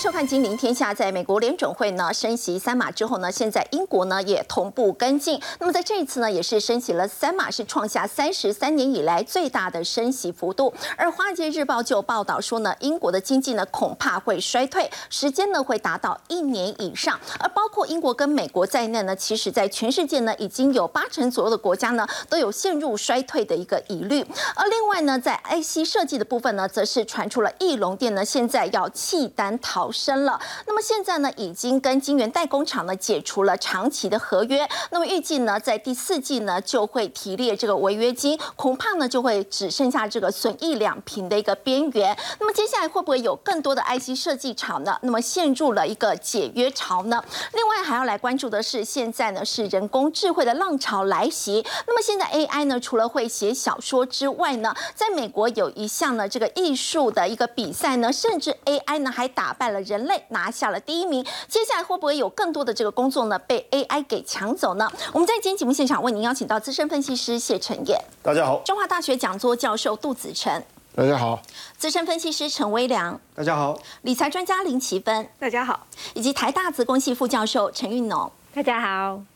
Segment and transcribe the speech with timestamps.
[0.00, 0.94] 收看《金陵天下》。
[0.96, 5.38] 在美国联准会呢升息三码之后呢，现在英国呢也同步跟进。
[5.58, 10.72] 那么在这一次呢，也是升息了三码，是创下三十三年以来最大的升息幅度。
[10.96, 17.20] 而《华尔街日报》就报道说呢，英国的经济呢恐怕会衰退，时间呢会达到一年以上。
[17.38, 24.24] 而包括英国跟美国在内呢，其实在全世界呢已经有八成左右的国家呢都有陷入衰退的一个疑虑。
[24.56, 30.40] 而另外呢，在 IC 设计的部分呢，则是传出了翼龙电呢现在要弃单逃生了。
[30.66, 34.68] 那么现在呢，已经跟晶圆代工厂呢解除了长期的合约。
[34.90, 42.16] 那么预计呢，在第四季呢就会提列这个违约金，恐怕呢就会只剩下这个损益两平的一个边缘。
[42.38, 44.98] 那么接下来会不会有更多的 IC 设计厂呢？
[45.02, 47.22] 那么陷入了一个解约潮呢？
[47.52, 51.64] 另外还要来关注的是，现在呢是人工智慧的浪潮来袭。
[51.86, 61.24] 那么现在 AI 呢，除了会写小说之外呢，在美国有一项呢这个艺术的一个比赛呢，甚至 AI 呢还打败了人类，拿下了第一名。
[61.48, 64.90] 接下来会不会有更多的这个工作呢被 AI 给抢走呢？
[65.12, 70.62] 我们在今天节目现场为您邀请到资深分析师谢晨燕，大家好，中华大学讲座教授杜子成，
[70.94, 71.40] 大家好，
[71.76, 79.29] 资深分析师陈威良，大家好，理财专家林奇芬，大家好，以及台大资工系副教授陈运农，大家好。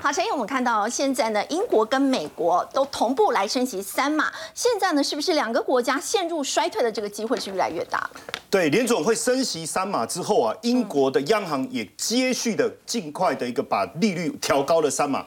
[0.00, 8.08] 好，陈毅，我们看到现在呢，英国跟美国都同步来升息三码，现在呢，是不是两个国家陷入衰退的这个机会是越来越大？
[8.50, 15.24] 对，联总会升息三码之后啊，英国的央行也接续的尽快的一个把利率调高了三码，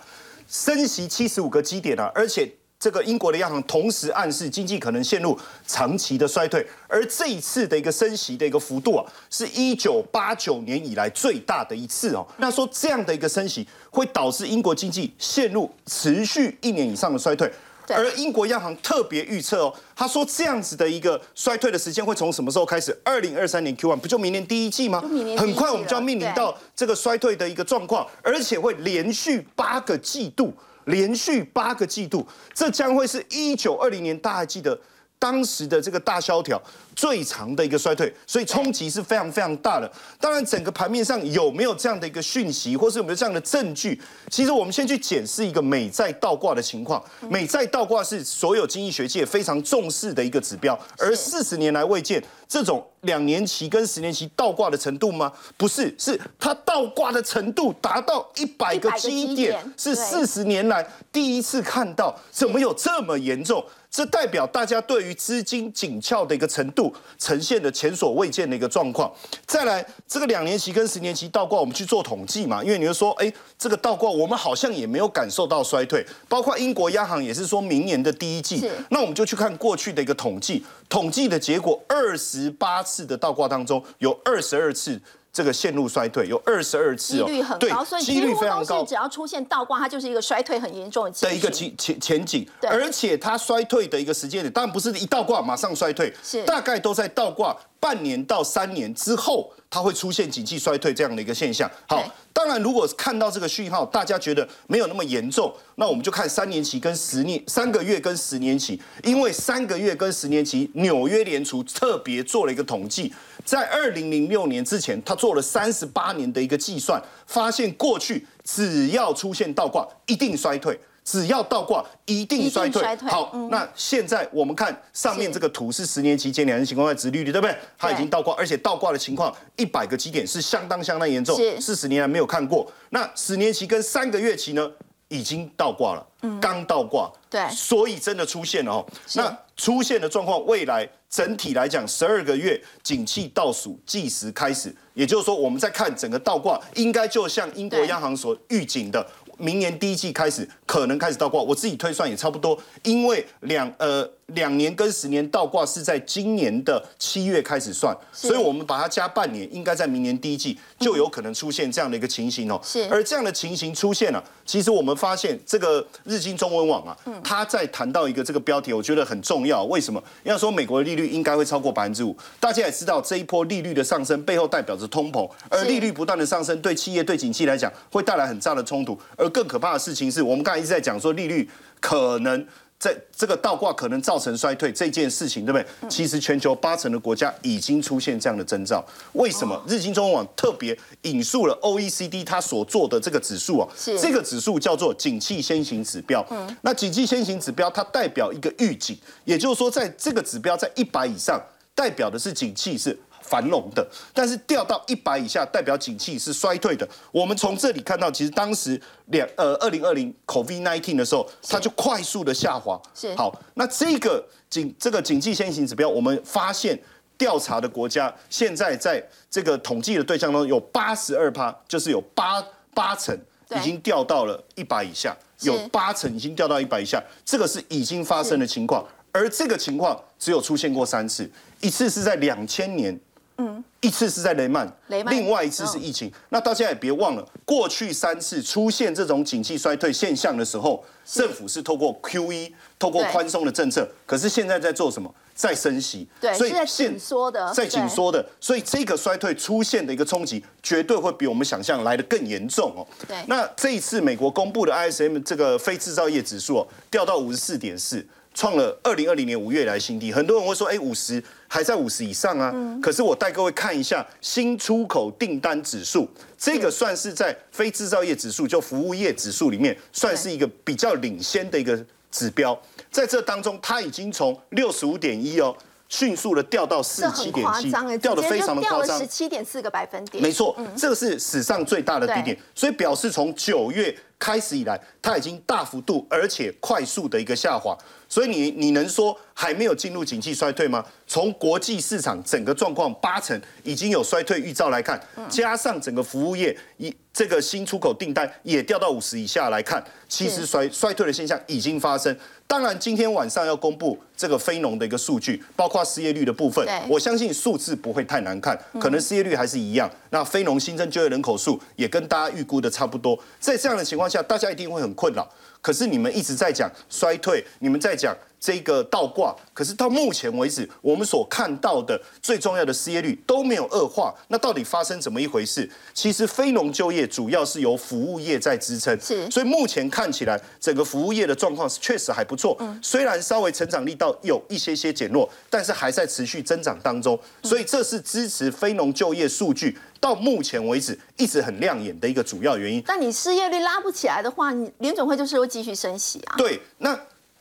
[0.47, 2.49] 升息七十五个基点啊，而且。
[2.79, 12.25] 这个英国的央行同时暗示经济可能陷入长期的衰退，而这一次的一个升息的一个幅度啊，是一九八九年以来最大的一次哦。
[12.37, 17.51] 那说这样的一个升息会导致英国经济陷入持续一年以上的衰退，
[17.89, 22.97] 而英国央行特别预测哦，他说这样子的一个衰退的时间会从什么时候开始？
[23.03, 25.01] 二零二三年 Q one 不就明年第一季吗？
[25.37, 30.53] 很快我们就要面临到这个衰退的一个状况，而且会连续八个季度。
[30.89, 34.79] 连续八个季度，这将会是一九二零年，大家记得
[35.19, 36.59] 当时的这个大萧条
[36.95, 39.91] 最长的一个衰退，所以冲击是非常非常大的。
[40.19, 44.01] 当然，整个盘面上有没有这样的一个讯息，或是有没有这样的证据？
[44.29, 47.03] 其实我们先去检视一个美债倒挂的情况。
[47.29, 55.31] 美债倒挂是所有经济学界非常重视的一个指标，而四十年来未见这种两年期跟十年期倒挂的程度吗？
[55.57, 63.63] 不是，是它倒挂的程度达到一百个基点，是四十年来第一次看到，怎么有这么严重？
[63.91, 69.11] 这代表大家对于资金紧俏的一个程度呈现的前所未见的一个状况。
[69.47, 72.63] 再来，这个两年期跟十年期倒挂，我们去做统计嘛？
[72.63, 85.01] 因为你会说，哎，这个倒挂我们好像也没有感受到衰退，包括英国央行也是说明年的第一季，那我们就去看过去的一个统计，统计的结果，二十八次的倒挂当中，有二十二次。
[85.31, 88.83] 这个陷入衰退有二十二次哦，几率很高，所以几率非常高。
[88.83, 92.47] 只要出现倒挂，它就是一个衰退很严重的的一个前前前景。
[92.63, 101.69] 而且它衰退的一个时间点，当然不是一倒挂马上衰退，是大概都在倒挂半年到三年之后，它会出现经济衰退这样的一个现象。
[101.87, 102.03] 好，
[102.33, 113.13] 当然如果看到这个讯号，大家觉得没有那么严重，那我们就看三年期跟十年三个月跟十年期，因为三个月跟十年期，纽约联储特别做了一个统计。
[113.49, 120.71] 在二零零六年之前，他做了三十八年的一个计算，发现过去只要出现倒挂，一定衰退；
[121.03, 122.83] 只要倒挂，一定衰退。
[123.07, 127.57] 好，那现在我们看上面这个图是十年期间两年情况的值利率，对不对？
[127.75, 132.71] 它已经倒挂，而且倒挂的情况一百个基点是相当相当严重，四十年来没有看过。
[132.91, 134.69] 那十年期跟三个月期呢，
[135.09, 137.11] 已经倒挂了，刚倒挂。
[137.29, 138.85] 对，所以真的出现了哦。
[139.15, 149.05] 那出现的状况，未来整体来讲，十二个月景气倒数计时开始，也就是说，我们在看整个倒挂，应该就像英国央行所预警的，
[149.37, 151.41] 明年第一季开始可能开始倒挂。
[151.41, 154.09] 我自己推算也差不多，因为两呃。
[154.33, 162.59] 两年跟十年倒挂是在今年的七月开始算，所以我们把它加半年，应该在明年第一季就有可能出现这样的一个情形哦。
[162.63, 169.63] 是，而这样的情形出现了，其实我们发现这个日经中文网啊，他在谈到一个这个标题，我觉得很重要。
[169.65, 170.01] 为什么？
[170.23, 178.99] 要说美国的利率应该会超过百分之五，大家也知道这一波利率的上升背后代表着通膨，而利率不断的上升对企业对景气来讲会带来很大的冲突。
[179.15, 181.49] 而更可怕的事情是我们刚才一直在讲说利率
[181.79, 182.45] 可能。
[182.79, 185.89] 在这个倒挂可能造成衰退这件事情，对不对？
[185.89, 188.81] 其实全球八成的国家已经出现这样的征兆。
[189.13, 189.61] 为什么？
[189.67, 193.67] 日经中文网特别引述了 OECD 它所做的这个指数啊，
[194.01, 196.25] 这个指数叫做景气先行指标。
[196.31, 201.37] 嗯，那景气先行指标它代表一个预警，也就是说，在这个指标在一百以上，
[201.75, 202.97] 代表的是景气是。
[203.29, 206.87] 繁荣的，但是掉到一百以下，代表景气是衰退的。
[207.11, 212.81] 我们从这里看到，其实当时两呃二零二零 COVID nineteen 的时候，它就快速的下滑。
[212.95, 216.77] 是好，那这个景这个景气先行指标，我们发现
[217.17, 222.43] 调查的国家现在在这个统计的对象中有八十二趴，就是有八
[222.73, 223.15] 八成
[223.55, 228.83] 已经掉到了一百以下，有八成已经掉到一百以下，这个是已经发生的情况。
[229.11, 231.27] 而这个情况只有出现过三次，
[231.61, 232.97] 一次是在两千年，
[233.39, 236.11] 嗯，一次是在雷曼，雷曼，另外一次是疫情。
[236.27, 243.89] 那大家也别忘了，过去三次出现这种景气衰退现象的时候，政府是透过 QE，透过宽松的政策。
[244.05, 245.09] 可是现在在做什么？
[245.33, 252.85] 在升息，对，所以在紧缩的，在紧缩的，所以这个衰退出现的一个冲击，绝对会比我们想象来的更严重哦。
[253.07, 258.05] 对，那这一次美国公布的 ISM 这个非制造业指数哦，掉到五十四点四。
[258.39, 262.55] 创了二零二零年五月来新低，很多人会说，哎，五十还在五十以上啊。
[262.81, 266.07] 可是我带各位看一下新出口订单指数，
[266.37, 272.57] 这个算是在非制造业指数，就服务业指数里面，算是一个比较领先的一个指标。
[272.89, 275.53] 在这当中，它已经从六十五点一哦。
[275.89, 280.21] 迅速的掉到四十七点七，掉的非常的夸张，十七点四个百分点。
[280.21, 287.75] 没错，这个是史上最大的低点，所以表示从九月开始以来，它已经大幅度而且快速的一个下滑。
[288.09, 290.83] 所以你你能说还没有进入景气衰退吗？
[291.07, 302.15] 从国际市场整个状况八成已经有衰退预兆来看，加上整个服务业一这个新出口订单也掉到五十以下来看，其实衰衰退的现象已经发生。
[302.47, 309.87] 当然，今天晚上要公布这个非农的一个数据，包括失业率的部分，我相信数字不会太难看，可能失业率还是一样。
[310.09, 313.19] 那非农新增就业人口数也跟大家预估的差不多。
[313.39, 315.29] 在这样的情况下，大家一定会很困扰。
[315.61, 318.15] 可是你们一直在讲衰退，你们在讲。
[318.41, 324.15] 这个倒挂，可是到目前为止，我们所看到的最重要的失业率都没有恶化。
[324.29, 325.69] 那到底发生怎么一回事？
[325.93, 329.29] 其实非农就业主要是由服务业在支撑，是。
[329.29, 332.55] 所以目前看起来，整个服务业的状况确实还不错。
[332.61, 332.79] 嗯。
[332.81, 337.19] 虽然稍微成长力道有一些些减弱，但是还在持续增长当中。
[337.43, 342.83] 所以这是支持非农就业数据到目前为止一直很亮眼的一个主要原因。
[342.85, 346.35] 但你失业率拉不起来的话，你联总会就是会继续升息啊。
[346.37, 346.99] 对，那。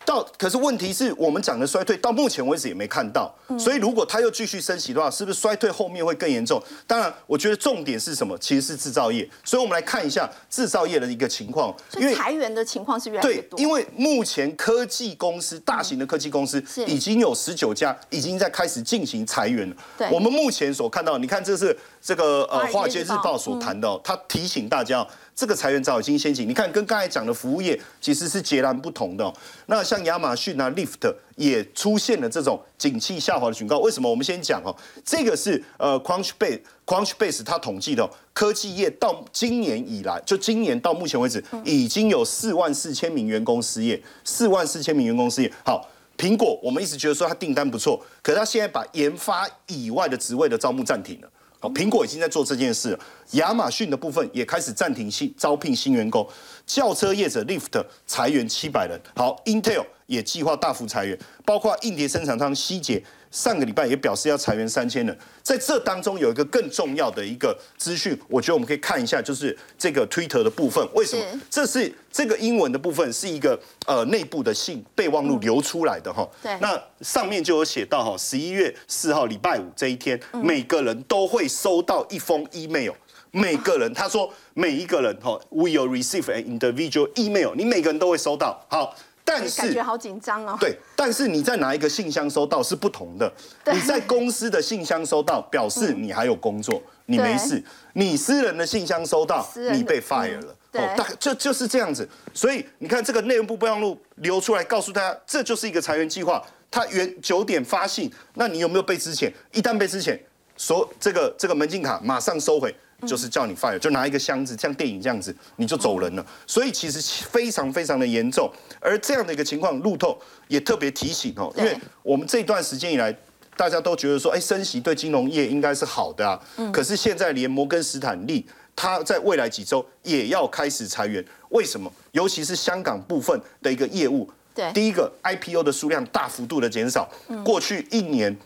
[0.09, 6.63] 到可是问题是我们讲的衰退到目前为止也没看到，所以如果它又继续升息的话，是不是衰退后面会更严重？
[6.87, 8.39] 当然，我觉得重点是什么？
[8.39, 9.29] 其实是制造业。
[9.45, 11.77] 所以我们来看一下制造业的一个情况。
[11.99, 13.59] 因为裁员的情况是越来越多。
[13.59, 19.77] 对，因为目前科技公司大型的科技公司已经有十九家已经在开始进行裁员了。
[19.99, 25.07] 对，我们目前所看到，你看这是这个呃华尔街日报所谈的，他提醒大家。
[25.39, 29.33] 这个裁员早已经先行，你看跟刚才讲的服务业其实是截然不同的。
[29.67, 33.79] 那像亚马逊啊、Lyft 也出现了这种景气下滑的警告。
[33.79, 34.11] 为什么？
[34.11, 34.75] 我们先讲哦，
[35.05, 45.53] 这个是呃 Crunchbase Crunchbase 它统计的科技业到今年以来，就今年到目前为止已经有四万四千名员工失业，四万四千名员工失业。
[45.65, 51.29] 好，苹果我们一直觉得说它订单不错，可是它现在把研发以外的职位的招募暂停了。
[51.61, 53.01] 好，苹果已经在做这件事了。
[53.33, 56.27] 亚马逊的部分也开始暂停新招聘新员工。
[56.65, 59.01] 轿车业者 Lift 裁员七百人。
[59.17, 63.03] 好，Intel 也计划大幅裁员，包括硬碟生产商希捷。
[63.31, 70.87] 上个礼拜也表示要裁员三千人，在这当中有一个更重要的一个资讯，我觉得我们可以看一下，就是这个 Twitter 的部分。
[70.95, 71.41] 为什么？
[71.51, 76.27] 这是这个英文的部分是一个呃内部的信备忘录流出来的哈。
[76.43, 76.57] 对。
[76.61, 82.93] 那上面就有写到哈，十一月四号礼拜五这一天，每个人都会收到一封 email。
[83.31, 88.65] 每个人他说每一个人哈，we will receive an individual email，你每个人都会收到。
[88.69, 88.97] 好。
[89.29, 90.57] 但是感觉好紧张哦。
[90.59, 93.31] 对，但是你在哪一个信箱收到是不同的。
[93.71, 100.57] 你在公司的信箱收到，表示你还有工作，你没事；你私人的信箱收到，你被 fire 了。
[100.73, 102.09] 哦，大就就是这样子。
[102.33, 106.43] 所以你看，这个内容部备忘录流出来，告诉大家，这就是一个裁员计划。
[106.71, 109.33] 他原九点发信，那你有没有被之前？
[109.53, 110.19] 一旦被之前，
[110.57, 112.75] 所这个这个门禁卡马上收回。
[113.07, 116.27] 就是叫你 fire，就拿一个箱子，像电影这样子，你就走人了。
[116.47, 117.01] 所以其实
[117.31, 118.51] 非常非常的严重。
[118.81, 123.17] 而这样的一个情况，路透也特别提醒哦，因为我们这段时间以来，
[123.57, 126.41] 大家都觉得说，哎，升息对金融业应该是好的啊。
[126.57, 126.73] 嗯。
[126.73, 131.25] 可是现在连摩根斯坦利，他在未来几周也要开始裁员。
[131.51, 131.93] 为什么？
[132.11, 134.29] 尤其是香港部分的一个业务。
[134.53, 134.73] 对。
[134.73, 137.09] 第一个 IPO 的数量大幅度的减少。
[137.29, 137.45] 嗯。
[137.45, 138.37] 过去一年。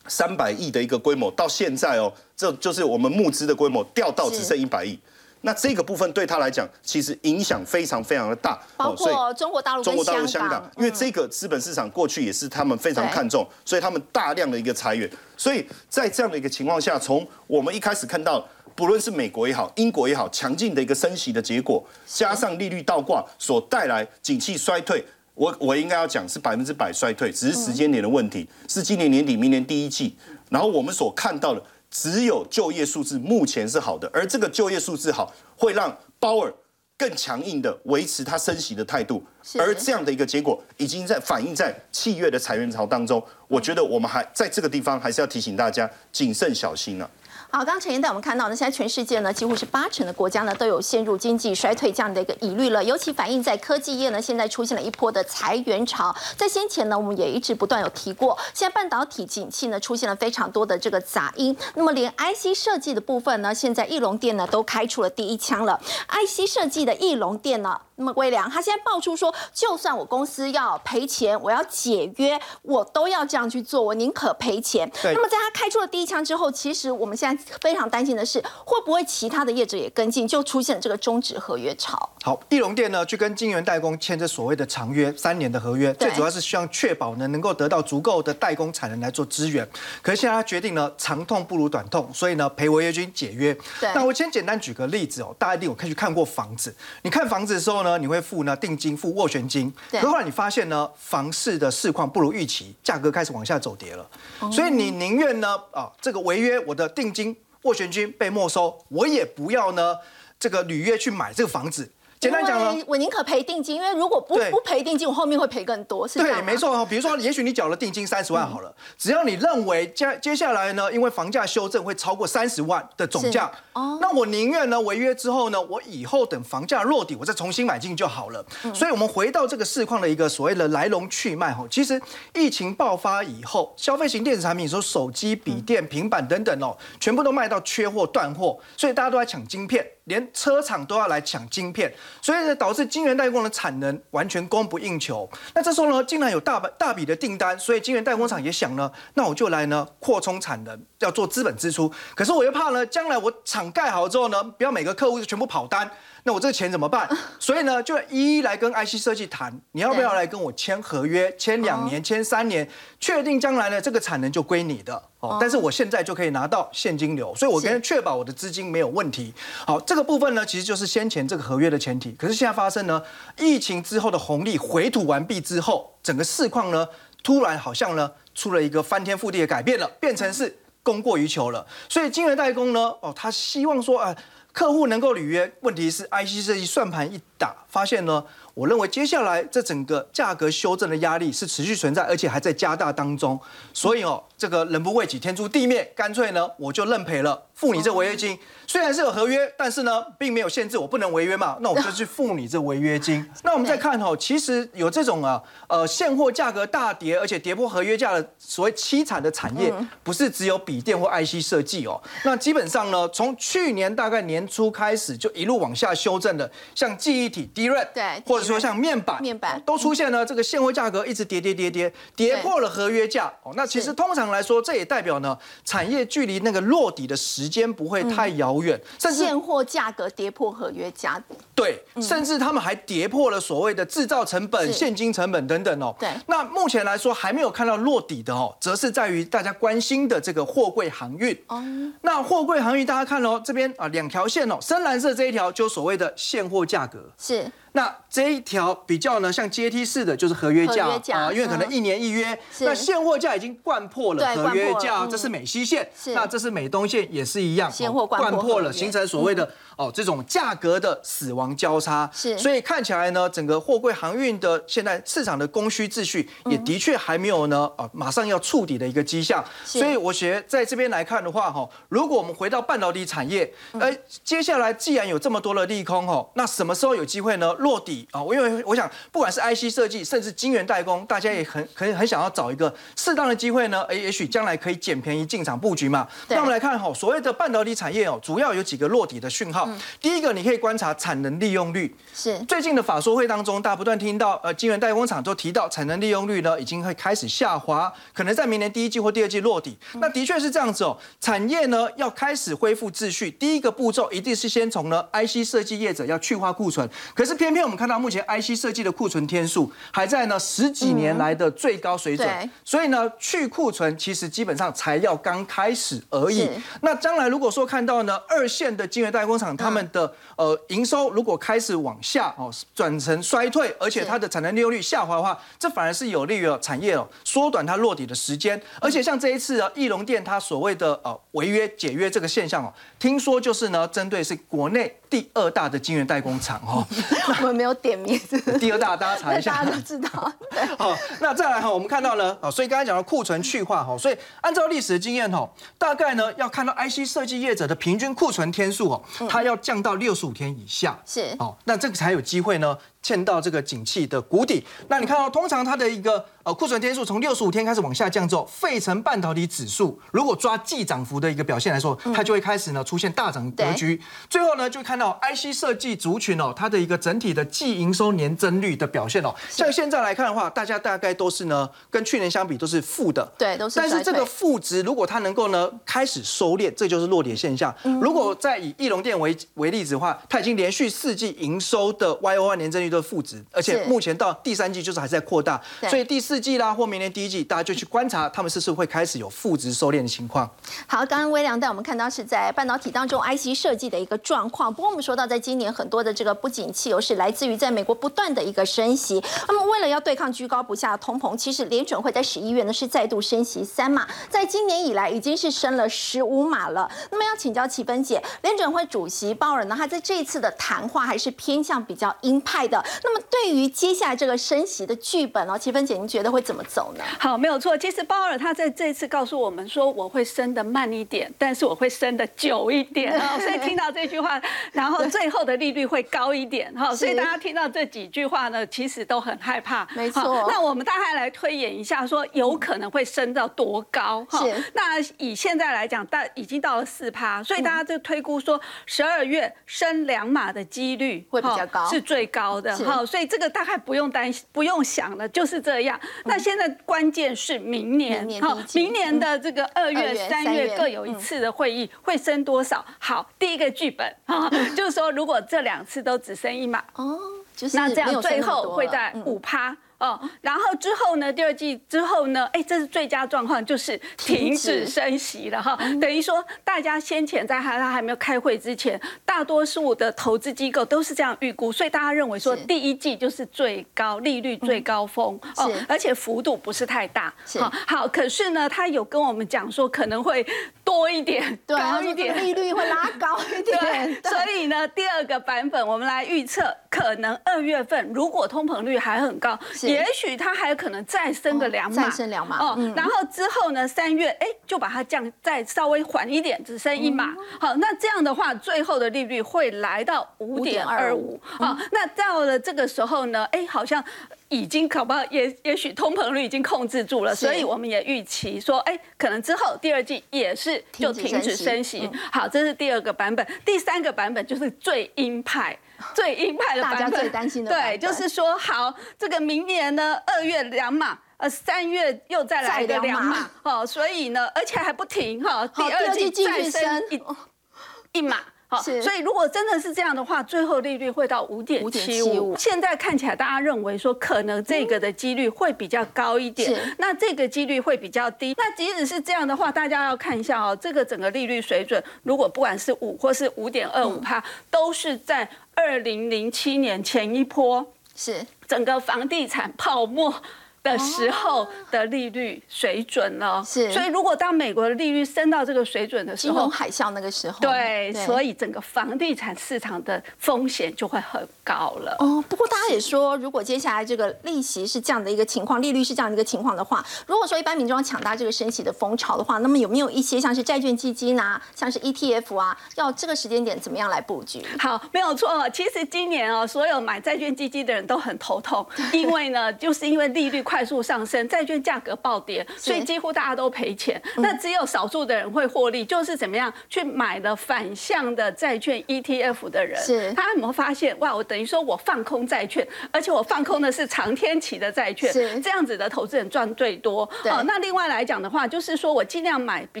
[0.08, 4.98] 三百亿的一个规模，到现在哦，这就是我们募资的规模掉到只剩一百亿。
[5.44, 8.56] 那这个部分对他来讲，其实影响非常非常的大。
[8.76, 15.10] 包括中国大陆、中国大陆、香港，因为这个资本市场过去也是他们非常看重，所以他们大量的一个裁员。
[15.36, 30.16] 所以在这样的一个情况下，从我们一开始看到，不论是美国也好，英国也好，强劲的一个升息的结果，加上利率倒挂所带来景气衰退，我我应该要讲是百分之百衰退，只是时间点的问题，是今年年底、明年第一季。
[30.50, 31.62] 然后我们所看到的。
[31.94, 36.50] 只有就业数字目前是好的，而这个就业数字好，会让鲍尔
[36.96, 39.22] 更强硬的维持他升息的态度，
[39.58, 43.22] 而这样的一个结果已经在反映在七月的裁员潮当中。
[43.46, 47.10] 我觉得我们还在这个地方还是要提醒大家谨慎小心了。
[47.54, 56.16] 好，刚刚陈燕带我们看到呢，现在全世界呢，几乎是八成的国家呢都有陷入经济衰退这样的一个疑虑了，尤其反映在科技业呢，现在出现了一波的裁员潮。
[56.34, 65.78] 在先前呢，我们也一直不断有提过，现在半导体景气呢出现了非常多的这个杂音，那么连 IC 设计的部分呢，现在翼龙店呢都开出了第一枪了。
[66.08, 74.90] IC 设计的翼龙店呢，那么微良他现在爆出说，就算我公司要赔钱，我要解约，我都要这样去做，我宁可赔钱。
[75.04, 77.41] 那么在他开出了第一枪之后，其实我们现在。
[77.60, 82.10] 非常担心的是，会不会其他的业者也跟进，就出现这个终止合约潮？
[82.22, 89.68] 好，翼龙店呢，去跟金源代工签这所谓的长约三年的合约，最主要是希望确保呢能够得到足够的代工产能来做支援。
[90.00, 93.56] 可是现在他决定呢，长痛不如短痛，所以呢赔违约金解约。
[93.94, 96.74] 那我先简单举个例子哦，大家一定有可以去看过房子。
[97.02, 99.72] 你看房子的时候呢，你会付呢定金，付斡旋金。
[99.90, 104.06] 可后来你发现呢，房市的市况不如预期，价格开始往下走跌了。
[104.52, 107.31] 所以你宁愿呢啊这个违约，我的定金。
[107.62, 109.98] 斡旋军被没收，我也不要呢，
[110.38, 111.90] 这个履约去买这个房子。
[112.22, 128.44] 简单讲呢，我宁可赔定金，因为如果不不赔定金，我后面会赔更多，是对，没错比如说，也许你缴了定金三十万好了，只要你认为接接下来呢，因为房价修正会超过三十万的总价，哦，那我宁愿呢违约之后呢，我以后等房价落底，我再重新买进就好了。
[128.72, 132.00] 所以，我们回到这个市况的一个所谓的来龙去脉哈，其实
[132.34, 139.84] 疫情爆发以后，消费型电子产品，说手机、笔电、平板等等哦，全部都卖到缺货断货，所以大家都在抢晶片。
[140.04, 145.28] 连车厂都要来抢晶片，所以呢，导致晶圆代工的产能完全供不应求。
[145.54, 151.92] 那这时候呢，竟然有大大笔的订单，所以晶圆代工厂也想呢，那我就来呢扩充产能，要做资本支出。
[152.14, 155.90] 可是我又怕呢，将来我厂盖好之后呢，不要每个客户全部跑单。
[156.24, 157.08] 那我这个钱怎么办？
[157.40, 161.34] 所以呢，就一一来跟 IC 设计谈，你要不要来跟我签合约？
[161.36, 162.68] 签两年，签三年，
[163.00, 165.38] 确定将来呢这个产能就归你的哦。
[165.40, 169.34] 但是我现在就可以拿到现金流，所以我跟确保我的资金没有问题。
[169.66, 172.12] 好，这个部分呢，其实就是先前这个合约的前提。
[172.12, 173.02] 可是现在发生呢，
[173.36, 176.86] 疫情之后的红利回吐完毕之后，整个市况呢，
[177.24, 181.66] 突然好像呢出了一个翻天覆地的改变了，变成是供过于求了。
[181.88, 184.16] 所以金圆代工呢，哦，他希望说啊。
[184.52, 193.40] 客户能够履约，问题是 IC 设计算盘一打，发现呢，我认为接下来这整个价格修正的压力是持续存在，而且还在加大当中，
[193.72, 194.22] 所以哦。
[194.36, 198.38] 这个人不为己，天诛地灭，干脆呢，我就认赔了，付你这违约金。
[198.66, 203.28] 虽然是有合约，但是呢，并没有限制我不能违约嘛， 那我就去付你这违约金。
[203.44, 212.00] 那我们再看哈，其实有这种啊，呃，现货价格大跌，而且跌破合约价的所谓凄惨的产业，不是只有笔电或 IC 设计哦。
[212.24, 223.52] 那基本上呢，从去年大概年初开始，就一路往下修正的，像记忆体、DRAM，对，或者说像面板，面板都出现了这个现货价格一直跌跌跌跌，跌破了合约价哦。
[223.54, 231.22] 那其实通常来说，这也代表呢，产业距离那个落底的时间不会太遥远，甚至现货价格跌破合约价，
[231.54, 235.94] 对，甚至他们还跌破了所谓的制造成本、现金成本等等哦。
[235.98, 241.36] 对，那目前来说还没有看到落底的哦，则是在于大家关心的这个货柜航运。
[241.48, 241.62] 哦，
[242.02, 246.98] 那货柜航运大家看哦，这边啊两条线哦，深蓝色这一条就所谓的现货价格。
[247.18, 247.50] 是。
[247.72, 252.38] 那这一条比较呢，像阶梯式的，就是合约价啊，因为可能一年一约。
[252.60, 259.50] 那现货价已经灌破了合约价，这是美西线，那这是美东线也是一样，现货灌破了，形成所谓的。
[259.82, 269.44] 哦，这种价格的死亡交叉，是，所以看起来呢，整个货柜航运的现在市场的供需秩序也的确还没有呢，啊，马上要触底的一个迹象。
[269.64, 277.52] 所以我觉得在这边来看的话，哈，如果我们回到半导体产业，呃，接下来既然有这么多的利空，哈，那什么时候有机会呢？
[277.54, 286.06] 落底啊，我因为我想不管是 IC 设计，甚至晶圆代工，大家也很很很想要找一个适当的机会呢，哎，也许将来可以捡便宜进场布局嘛。
[286.28, 289.68] 那我们来看哈，所谓的半导体产业哦，主要有几个落底的讯号。
[290.00, 291.94] 第一个，你可以观察产能利用率。
[292.14, 299.76] 是最近的法说会当中，大家不断听到呃，晶圆代工厂都提到产能利用率呢，已经会开始下滑，可能在明年第一季或第二季落底。
[299.94, 306.88] 那的确是这样子哦，产业呢要开始恢复秩序，第一个步骤一定是先从呢 IC 设计业者要去化库存。
[307.14, 316.48] 可是偏偏我们看到目前 IC 设计的库存天数还在呢十几年来的最高水准，所以呢去库存其实基本上才要刚开始而已。
[316.82, 328.60] 那将来如果说看到呢二线的晶圆代工厂他们的呃营收如果开始往下哦转成衰退，而且它的产能利用率下滑的话，这反而是有利于产业哦缩短它落底的时间。
[328.80, 336.82] 而且像这一次啊，翼龙店它所谓的呃违约解约这个现象哦，听说就是呢针对是国内第二大的晶圆代工厂哦。
[337.40, 338.40] 我们没有点名字。
[338.58, 340.32] 第二大大家查一下，大家都知道。
[340.78, 350.98] 好， 那再来哈，我们看到呢，啊，所以刚才讲到库存去化哈，所以按照历史的经验哈，大概呢要看到 IC 设计业者的平均库存天数哦，它要降到六十五天以下。
[351.04, 351.36] 是。
[351.38, 352.78] 哦，那这个才有机会呢。
[353.02, 364.00] 见到这个景气的谷底，那你看到通常它的一个呃库存天数从六十五天开始往下降之后，费城半导体指数如果抓季涨幅的一个表现来说，它就会开始呢出现大涨格局。
[364.30, 373.80] 最后呢就看到 IC 设计族群哦，它的一个整体的季营收年增率的表现哦，像现在来看的话，大家大概都是呢跟去年相比都是负的，对，都是。
[373.80, 377.74] 但是这个负值如果它能够呢开始收敛，这就是落点现象。
[378.00, 382.91] 如果再以翼龙电为为例子的话，它已经连续四季营收的 Y O Y 年增率。
[382.96, 390.48] 的负值，而且目前到第三季就是还在扩大，所以第四季啦或明年第一季，大家就去观察他们是不是会开始有负值收敛的情况。
[390.86, 394.72] 好，刚刚微良带我们看到是在半导体当中 IC 设计的一个状况。
[394.72, 399.22] 不过我们说到，在今年很多的这个不景气，又是来自于在美国不断的一个升息。
[399.48, 406.90] 那么为了要对抗居高不下的通膨，其实联准会在十一月呢是再度升息三码，在今年以来已经是升了十五码了。
[407.10, 412.81] 那么要请教齐芬姐，联准会主席鲍尔呢，他在这一次的谈话还是偏向比较鹰派的。
[413.02, 417.04] 那么对于接下来这个升息的剧本哦，齐芬姐，您觉得会怎么走呢？
[417.18, 417.76] 好，没有错。
[417.76, 423.38] 其实鲍尔他在这次告诉我们说，我会升的慢一点，但是我会升的久一点哦。
[423.40, 424.40] 所以听到这句话，
[424.72, 426.94] 然后最后的利率会高一点哈。
[426.94, 429.86] 所以大家听到这几句话呢，其实都很害怕。
[429.94, 430.46] 没错。
[430.48, 434.24] 那我们大概来推演一下，说有可能会升到多高？
[434.28, 434.44] 哈。
[434.74, 442.71] 那以现在来讲，大已经到了四趴，所以大家就推估说，十二月升两码的几率会比较高，是最高的。
[442.76, 445.98] 好，所以这个大概不用担心，不用想了，就是这样。
[446.24, 452.84] 那现在关键是明年，好，明年的这个二月、三月各有一次的会议会升多少？
[452.98, 457.18] 好，第一个剧本啊，就是说如果这两次都只升一码，哦，
[457.54, 459.76] 就是那这样最后会在五趴。
[460.02, 461.32] 哦，然后之后呢？
[461.32, 462.44] 第二季之后呢？
[462.52, 465.76] 哎，这是最佳状况，就是停止升息了哈。
[466.00, 477.32] 等于说，大家先前在他他还没有开会之前，大多数的投资机构都是这样预估，所以大家认为说第一季就是最高利率最高峰哦，而且幅度不是太大。
[477.60, 480.44] 好，好，可是呢，他有跟我们讲说可能会
[480.84, 484.22] 多一点， 高一点，利率会拉高一点。
[484.24, 489.58] 所以呢，第二个版本我们来预测，可能二月份如果通膨率还很高。
[489.82, 492.92] 也许它还有可能再升个两码，再升两码哦。
[492.96, 497.34] 然后之后呢，三月哎就把它降，再稍微缓一点，只升一码。
[497.60, 501.40] 好，那这样的话，最后的利率会来到五点二五。
[501.42, 504.02] 好，那到了这个时候呢，哎，好像
[504.52, 512.08] 已经可不也也许通膨率已经控制住了，所以我们也预期说，哎，可能之后第二季也是就停止升息。
[512.30, 513.46] 好，这是第二个版本。
[513.64, 515.76] 第三个版本就是最鹰派。
[516.14, 528.38] 最鹰派的大家最担心的，对，就是说好，这个明年呢，二月两码，呃，三月又再来个两码，哦，所以呢，而且还不停哈，第二季再升一一码。
[528.80, 532.56] 所以如果真的是这样的话，最后利率会到五点七五。
[532.56, 538.54] 现在看起来，大家认为说可能这个的几率会比较高一点，那这个几率会比较低。
[538.56, 550.34] 那即使是这样的话，大家要看一下哦，这个整个利率水准，如果不管是五或是五点二五帕，都是在二零零七年前一波是整个房地产泡沫。
[550.82, 562.16] 的时候的利率水准了，是，所以如果当美国的利率升到这个水准的时候，金融海啸那个时候，对，所以整个房地产市场的风险就会很高了。
[562.18, 574.64] 哦，不过大家也说，如果接下来这个利息是这样的一个情况，利率是这样的一个情况的话，如果说一般民众要抢搭这个升息的风潮的话，那么有没有一些像是债券基金啊，像是 ETF 啊，要这个时间点怎么样来布局？
[574.78, 575.68] 好，没有错。
[575.70, 584.20] 其实今年哦，所有买债券基金的人都很头痛， 因为呢，就是因为利率快速上升，债券价格暴跌，所以几乎大家都赔钱。
[584.36, 591.16] 那只有少数的人会获利，就是怎么样去买了反向的债券 ETF 的人，是他有没有发现？
[591.20, 597.28] 哇，我等于说我放空债券，而且我放空的是长天期的债券，这样子的投资人赚最多。
[597.44, 600.00] 哦，那另外来讲的话，就是说我尽量买比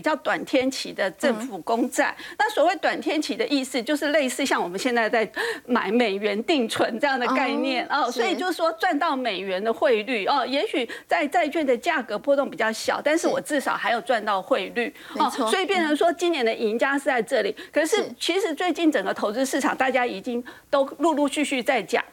[0.00, 2.16] 较短天期的政府公债。
[2.38, 5.30] 那所谓短天期的意思，就是类似像我们现在在
[5.66, 8.10] 买美元定存这样的概念哦。
[8.10, 14.90] 所以就是说赚到美元的汇率哦，也许在债券的价格波动比较小，但是我至少还有赚到汇率。
[15.18, 17.54] 哦，所以变成说今年的赢家是在这里。
[17.70, 22.04] 可是其实最近整个投资市场，大家已经都陆陆续继续再讲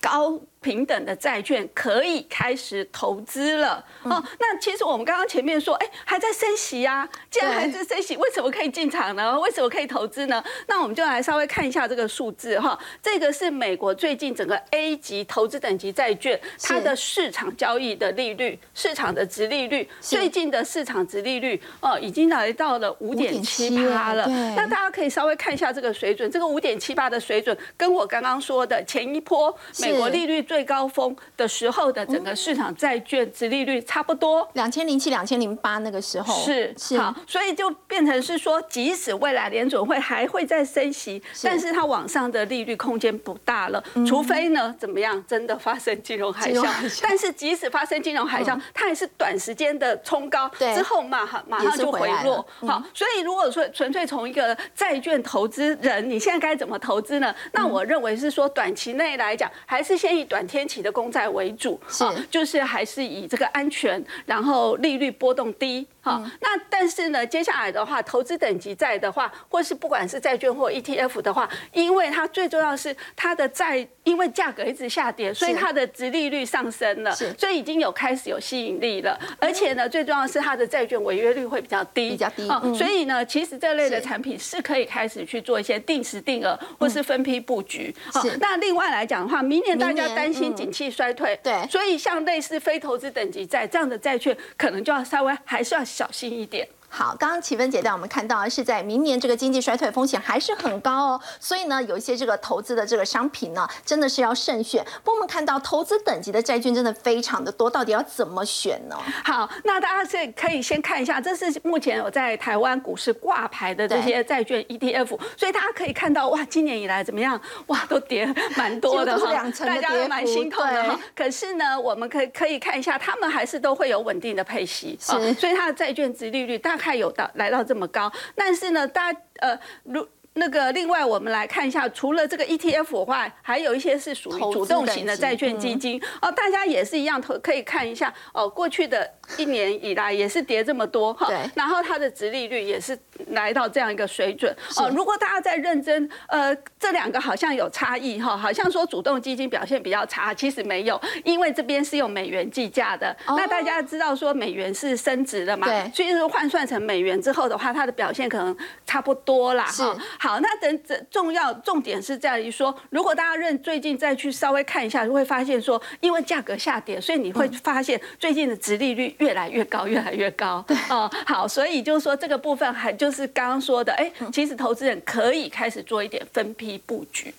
[0.00, 0.40] 高。
[0.60, 4.22] 平等的债券可以开始投资了哦。
[4.38, 7.08] 那其实我们刚刚前面说，哎，还在升息呀。
[7.30, 9.38] 既然还在升息，为什么可以进场呢？
[9.38, 10.42] 为什么可以投资呢？
[10.66, 12.78] 那我们就来稍微看一下这个数字哈。
[13.00, 24.26] 这个是美国最近整个 A 级投资等级债券它的市场交易的利率，市场的值利率，最近的市场值利率哦，已经来到了五点七八了。
[24.56, 30.44] 那大家可以稍微看一下这个水准，这个五点七八的水准，跟我刚刚说的前一波美国利率。
[30.48, 36.98] 最高峰的时候的整个市场债券值利率差不多，两千零七、两千零八那个时候是是。
[36.98, 46.66] 好，所以就变成是说，即使未来联准会还会再升息，但是它往上的利率空间不大了，除非呢怎么样真的发生金融海啸。
[47.02, 52.44] 但是即使发生金融海啸，它也是短时间的冲高，之后马上马上就回落。
[52.60, 57.34] 好，所以如果说纯粹从一个债券投资人，你现在该怎么投资呢？
[57.52, 60.37] 那我认为是说，短期内来讲，还是先以短。
[60.38, 65.84] 短天期的公债为主，啊就是还是以这个安全，然后利率波动低。
[66.08, 79.18] 好，那但是呢，接下来的话，投资等级债的话，或是不管是债券或 ETF 的话，因为它最重要是它的债，因为价格一直下跌，所以它的值利率上升了，所以已经有开始有吸引力了。
[79.38, 82.48] 而且呢，最重要是它的债券违约率会比较低，比较低。
[82.74, 87.94] 所以呢，其实这类的产品是可以开始去做一些定时定额或是分批布局。
[88.12, 96.68] 好，那另外来讲的话，明年大家担心景气衰退，对，所以像类似非投资等级债这样的债券，可能就要稍微还是要小心一点。
[96.90, 104.82] 好，刚刚启芬姐带我们看到是在明年这个经济衰退风险还是很高哦，所以呢，有一些这个投资的这个商品呢，真的是要慎选。
[105.04, 108.96] 不过我们看到投资等级的债券真的非常的多，到底要怎么选呢？
[109.22, 117.38] 好，那大家是可以先看一下，这是目前我在台湾股市挂牌的这些债券 ETF，所以大家可以看到，哇，今年以来怎么样？
[117.66, 120.98] 哇，都跌蛮多的哈，大家都蛮心痛的哈。
[121.14, 126.77] 可是呢，我们可以可以看一下，他们还是都会有稳定的配息，是，所以它的债券值利率大。
[126.78, 130.08] 看有到来到这么高，但是呢，大呃，如
[130.38, 139.08] 那个另外我们来看一下，除了这个 ETF 外，还有一些是属于主动型的债券基金哦，大家也是一样，投可以看一下哦，过去的。
[139.36, 142.98] 一年以来也是跌这么多哈，然后它的值利率也是
[143.28, 144.90] 来到这样一个水准哦。
[144.96, 153.14] 如果大家在认真，呃，这两个好像有差异哈，好像说主动基金表现比较差，其实没有，因为这边是用美元计价的。
[153.26, 155.66] 那大家知道说美元是升值的嘛？
[155.92, 158.56] 所以说换算成美元之后的话，它的表现可能
[158.88, 159.66] 差不多啦。
[159.66, 169.14] 哈，好，那等这重要重点是在于说，如果大家认最近再去稍微看一下，就会发现说，因为价格下跌，所以你会发现最近的殖利率。
[169.18, 170.64] 越来越高，越来越高。
[170.66, 177.34] 对，哦，好，所以就是说这个部分还就是刚刚说的，哎，其实投资人可以开始做一点分批布局。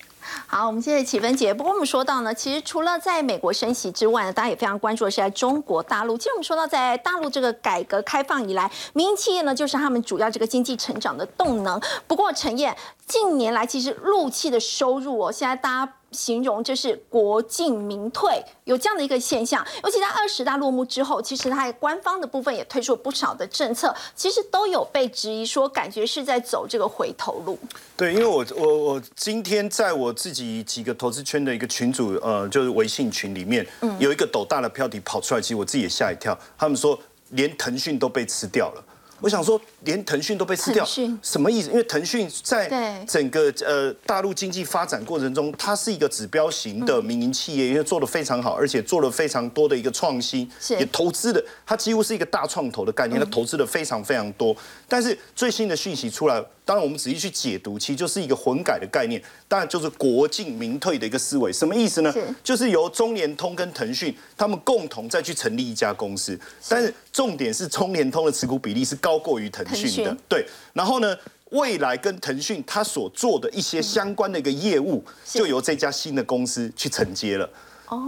[0.48, 6.18] 好，我们现在启芬姐，不过我们说到呢，其实除了在美国升息之外呢，大家也非常关注的是在中国大陆。
[6.18, 11.80] 其实我们说到在大陆这个改革开放以来，民营企业呢就是他们主要这个经济成长的动能。
[12.08, 15.94] 不过陈燕近年来其实陆企的收入哦，现在大家。
[16.12, 19.66] 形容这是国进民退，有这样的一个现象。
[19.84, 27.58] 尤其在二十大落幕之后，其实它官方的部分也推出了不少的政策，其实都有被质疑说，感觉是在走这个回头路。
[27.96, 33.66] 对，因为我我我今天在我自己几个投资圈的一个群组，呃，就是微信群里面，
[34.00, 36.38] 有一个斗大的标题跑出来，其实我自己也吓一跳。
[36.58, 38.84] 他们说连腾讯都被吃掉了。
[39.22, 40.86] 我想说，连腾讯都被吃掉，
[41.22, 41.70] 什么意思？
[41.70, 54.56] 因为腾讯在整个呃大陆经济发展过程中，它是一个指标型的民营企业，因为做的非常好，而且做了非常多的一个创新，也投资的，它几乎是一个大创投的概念，它投资的非常非常多。
[54.88, 56.44] 但是最新的讯息出来。
[56.70, 61.52] 当然我们仔细去解读，其实就是一个混改的概念，当然就是国进民退的一个思维。
[61.52, 62.14] 什么意思呢？
[62.44, 70.46] 就是由中联通跟腾讯他们共同再去成立一家公司，但是重点是中联通的持股比例是高过于腾讯的，对。
[70.72, 71.18] 然后呢，
[71.50, 77.50] 未来跟腾讯他所做的一些相关的一个业务，就由这家新的公司去承接了。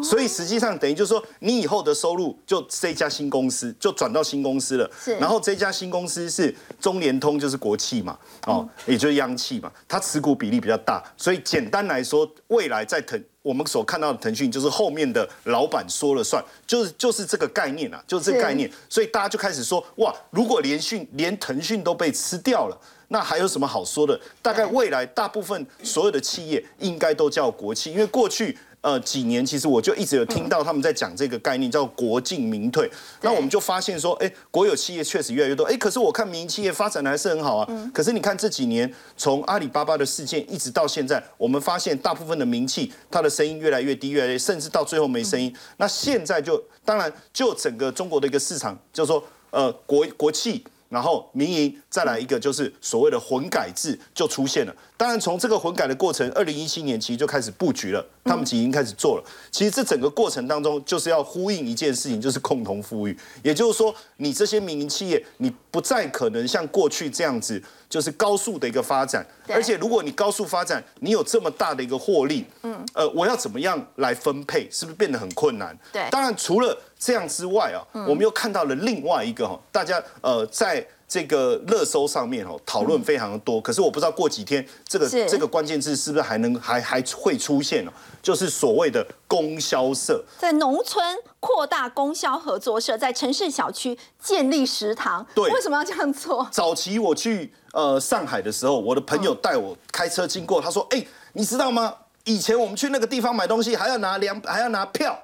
[0.03, 4.89] 所以实际上等于就是说，你以后的收入就这家新公司就转到新公司了。
[5.03, 5.15] 是。
[5.15, 11.03] 然后这家新公司是中联通，就是国企嘛，哦，也就是央企嘛，它持股比例比较大。
[11.17, 18.69] 所以简单来说，未来在腾我们所看到的腾讯，就是后面的老板说了算，就是就是这个概念啊，就是这个概念。
[18.87, 24.19] 所以大家就开始说，哇，如果连讯连腾讯都被吃掉了，那还有什么好说的？
[24.43, 28.55] 大概未来大部分所有的企业应该都叫国企，因为过去。
[28.81, 32.89] 呃，几年其实我就一直有听到他们在讲这个概念，叫国进民退。
[33.21, 37.91] 那我们就发现说，哎，国有企业确实越来越多，哎，可是我看民营企业发展的还是很好啊。
[37.93, 45.55] 可是你看这几年，从阿里巴巴的事件一直到现在，我们发现大部分的民企，它的声音越来越低，越来越，甚至到最后没声音。
[45.77, 50.63] 那现在就，当然就整个中国的一个市场，就是说，呃，国国企。
[50.91, 54.75] 然后民营再来一个就是所谓的混改制就出现了。
[55.01, 59.23] 当然从这个混改的过程，二零一七年其实就开始布局了，他们已经开始做了。
[59.49, 63.17] 其实这整个过程当中就是要呼应一件事情，就是共同富裕。
[63.41, 67.59] 也就是说，你这些民营企业，你不再可能像过去这样子，
[67.89, 69.25] 就是高速的一个发展。
[69.47, 75.75] 而且如果你高速发展，你有这么大的一个获利，嗯，呃，我要怎么样来分配，是不是变得很困难？
[75.91, 76.07] 对。
[76.11, 76.77] 当然除了。
[77.03, 87.91] 这样之外啊，我们又看到了另外一个哈，大家呃在这个热搜上面哦讨论非常的多，可是我不知道过几天这个这个关键字是不是还能还还会出现哦？
[88.21, 91.05] 就是所谓的供销社，在农村
[91.41, 95.25] 扩大供销合作社，在城市小区建立食堂。
[95.35, 96.47] 对，为什么要这样做？
[96.49, 101.93] 早期我去呃上海的时候，我的朋友带我开车经过，他说：“哎，你知道吗？
[102.23, 105.19] 以前我们去那个地方买东西还要拿粮，还要拿票。”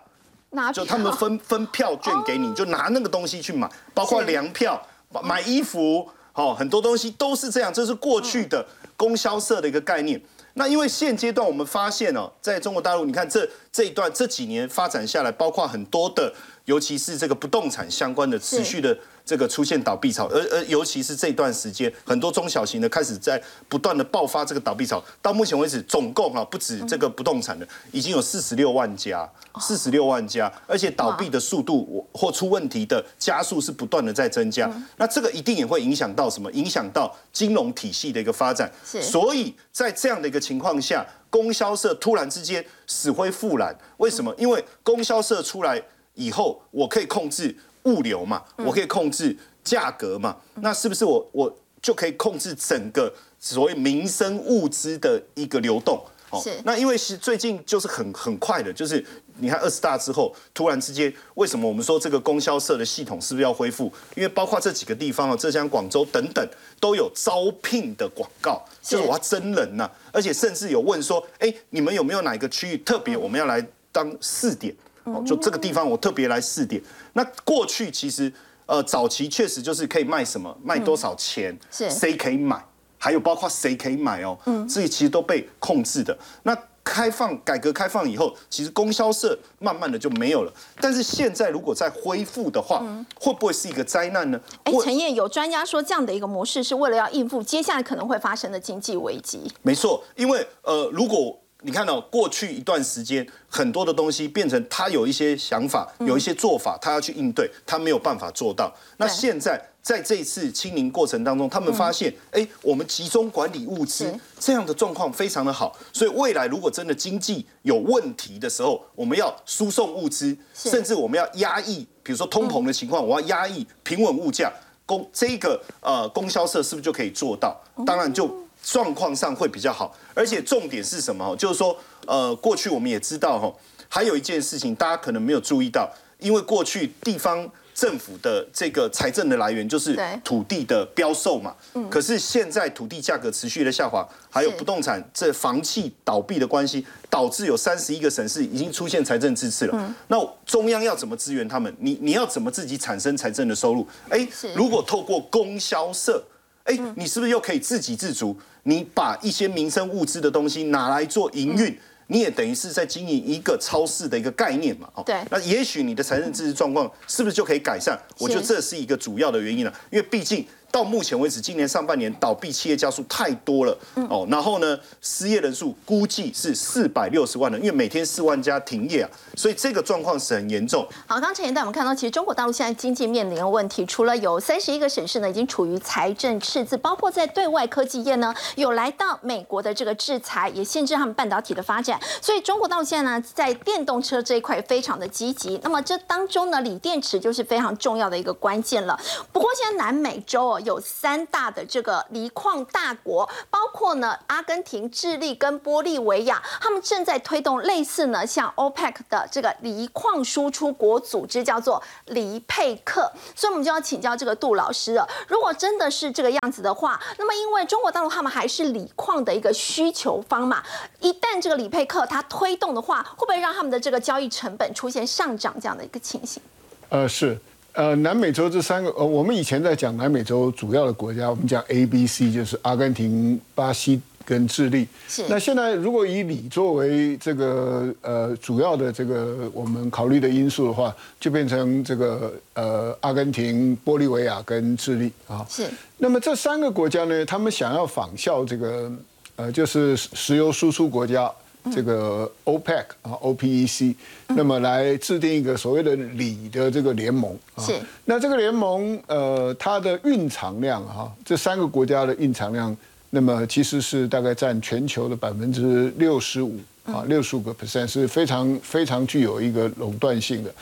[0.51, 4.81] 拿就他们分分票券给你，就拿那个东西去买，包括粮票、
[5.23, 7.73] 买衣服，哦，很多东西都是这样。
[7.73, 8.65] 这是过去的
[8.95, 10.21] 供销社的一个概念。
[10.53, 16.33] 那因为现阶段我们发现哦，在中国大陆，你看这这一段这几年发展下来，包括很多的，
[16.65, 18.97] 尤其是这个不动产相关的持续的。
[19.27, 25.03] 这个出现倒闭潮，而而尤其是这段时间，很多中小型的开始在不断的爆发这个倒闭潮。
[25.21, 34.71] 到目前为止，总共啊不止这个不动产的，已经有四十六万家，四十六万家，而且倒闭的速度或出问题的加速是不断的在增加。
[34.95, 36.49] 那这个一定也会影响到什么？
[36.53, 38.71] 影响到金融体系的一个发展。
[39.01, 44.33] 所以在这样的一个情况下，供销社突然之间死灰复燃，为什么？
[44.37, 47.53] 因为供销社出来以后，我可以控制。
[47.87, 56.03] 物流嘛，我可以控制价格嘛，那是不是我我就可以控制整个所谓民生物资的一个流动？
[56.29, 56.51] 哦，是。
[56.65, 59.03] 那因为是最近就是很很快的，就是
[59.37, 63.85] 你看二十大之后，突然之间，为什么我们说这个供销社的系统是不是要恢复？
[64.15, 66.45] 因为包括这几个地方啊，浙江、广州等等
[66.81, 74.75] 都有招聘的广告，就是我要真人呐，而且甚至有问说，哎，你们有没有哪一个区域特别我们要来当试点？
[75.13, 76.81] 哦，就这个地方我特别来试点。
[77.13, 78.31] 那过去其实，
[78.65, 82.63] 呃，早期确实就是可以卖什么，卖多少钱，是谁可以买，
[82.97, 86.17] 还有包括谁可以买哦，嗯，这些其实都被控制的。
[86.43, 90.53] 那开放改革开放以后，其实供销社慢慢的就没有了。
[90.79, 92.81] 但是现在如果再恢复的话，
[93.19, 94.39] 会不会是一个灾难呢？
[94.63, 99.51] 哎，陈燕有专家说，这样的一个模式是为了要应付接下来可能会发生的经济危机。
[99.63, 108.71] 没错，因为呃，如果你看到过去一段时间，很多的东西变成他有一些想法，有一些做法，他要去应对，他没有办法做到。
[108.97, 115.75] 那现在在这一次清零过程当中，他们发现，哎，我们集中管理物资这样的状况非常的好。
[115.91, 124.53] 所以未来如果真的经济有问题的时候，我们要输送物资，甚至我们要压抑，比如说通膨的情况，我要压抑平稳物价，
[124.85, 127.59] 供这个呃供销社是不是就可以做到？
[127.83, 128.46] 当然就。
[128.69, 131.33] 状况上会比较好，而且重点是什么？
[131.37, 131.75] 就是说，
[132.05, 133.53] 呃，过去我们也知道哈，
[133.87, 149.73] 还有一件事情大家可能没有注意到，因为过去地方政府的这个财政的来源就是土地的标售嘛，嗯，可是现在土地价格持续的下滑，还有不动产这房企倒闭的关系，导致有三十一个省市已经出现财政支持了。
[149.77, 151.73] 嗯，那中央要怎么支援他们？
[151.79, 153.87] 你你要怎么自己产生财政的收入？
[154.09, 156.21] 哎，如果透过供销社。
[156.67, 158.37] 哎，你是不是又可以自给自足？
[158.63, 161.77] 你把一些民生物资的东西拿来做营运，
[162.07, 164.89] 你也等于是在经营一个超市的一个概念嘛？
[164.93, 165.15] 哦，对。
[165.31, 167.97] 那也许你的财政支持状况是不是就可以改善？
[168.19, 173.77] 我觉得这是一个主要的原因了，因为毕竟到目前为止，今年上半年倒闭企业家数太多了
[174.09, 180.85] 哦，然后呢，失业人数估计是四百六十万人，因为每天四万家停业啊，所以这个状况是很严重。
[181.07, 195.59] 好，刚才一段我们看到，其实中国大陆现在经济面临的问题，除了有三十一个省市呢已经处于财政赤字，包括在对外科技业呢有来到美国的这个制裁，也限制他们半导体的发展，所以中国大陆现在呢在电动车这一块非常的积极。
[195.63, 198.99] 那么这当中呢，锂电池就是非常重要的一个关键了。
[199.31, 213.11] 不过现在南美洲有三大的这个锂矿大国，包括呢阿根廷、智利跟玻利维亚，他们正在推动类似呢像 OPEC 的这个锂矿输出国组织，叫做锂配克。
[213.35, 215.07] 所以，我们就要请教这个杜老师了。
[215.27, 220.63] 如果真的是这个样子的话，那么因为中国大陆他们还是锂矿的一个需求方嘛，
[220.99, 226.41] 一旦这个锂配克它推动的话，会不会让他们的这个交易成本出现上涨这样的一个情形？
[226.89, 227.39] 呃，是。
[227.77, 234.87] 呃，南美洲这三个，呃，我们以前在讲南美洲主要的国家，我们讲 A、B、C，就是阿根廷、巴西跟智利。
[235.07, 235.23] 是。
[235.29, 245.45] 那现在如果以你作为这个呃主要的这个我们考虑的因素的话，就变成这个呃阿根廷、玻利维亚跟智利啊。
[245.47, 245.67] 是。
[245.99, 248.91] 那么这三个国家呢，他们想要仿效这个
[249.35, 251.31] 呃，就是石油输出国家。
[251.73, 253.95] 这个 OPEC 啊，OPEC，
[254.27, 257.63] 那么来制定一个所谓的锂的这个联盟啊。
[257.63, 257.73] 是。
[258.05, 262.75] 那这个联盟呃，它的蕴藏量哈，这三个国家的蕴藏量，
[263.09, 270.53] 那么其实是大概占全球的百分之六十五啊，六十五个 percent 是非常非常具有一个垄断性的。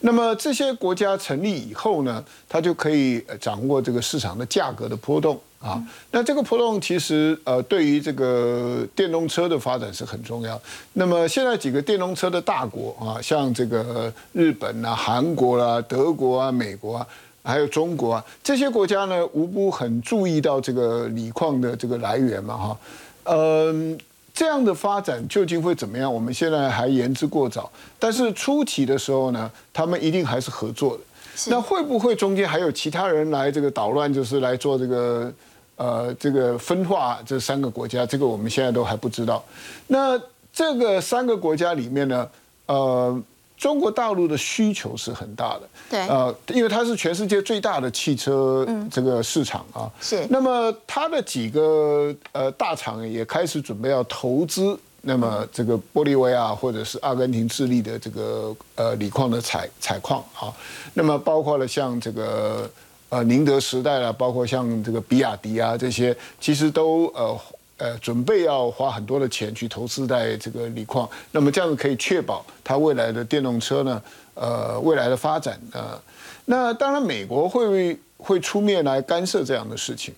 [0.00, 5.40] 那么这些国家成立以后呢，它就可以掌握这个市场的价格的波动。
[5.58, 5.82] 啊，
[6.12, 10.60] 那这个波动其实呃，对于这个电动车的发展是很重要。
[10.92, 17.06] 那么现在几个电动车的大国啊，像这个日本啊、韩国啦、德国啊、美国啊，
[17.42, 22.78] 还有中国啊，这些国家呢，无不很注意到这个锂矿的这个来源嘛，哈，
[23.24, 23.98] 嗯，
[24.36, 26.12] 这样的发展究竟会怎么样？
[26.12, 27.68] 我们现在还言之过早。
[27.98, 31.02] 但是初期的时候呢，他们一定还是合作的。
[31.48, 35.32] 那会不会中间还有其他人来这个捣乱，就是来做这个？
[35.78, 39.44] 呃，这个分化这三个国家，这个我们现在都还不知道。
[39.88, 40.18] 那
[40.50, 42.26] 这个三个国家里面呢，
[42.64, 43.22] 呃，
[43.56, 45.62] 中国大陆的需求是很大的。
[45.90, 46.00] 对。
[46.08, 49.90] 呃，因为它是全世界最大的汽车这个市场啊。
[50.00, 50.26] 是。
[50.28, 60.52] 那么它的几个呃大厂也开始准备要投资，那么这个玻利维亚或者是阿根廷、智利的这个呃锂矿的采采矿啊。
[60.94, 62.70] 那么包括了像这个。
[63.08, 67.38] 呃，宁德时代啦，包括像这个比亚迪啊，这些其实都呃
[67.78, 74.02] 呃准备要花很多的钱去投资在这个锂矿，那么这样子可以确保它未来的电动车呢，
[74.34, 76.00] 呃未来的发展啊。
[76.46, 80.14] 那当然，美国会会出面来干涉这样的事情。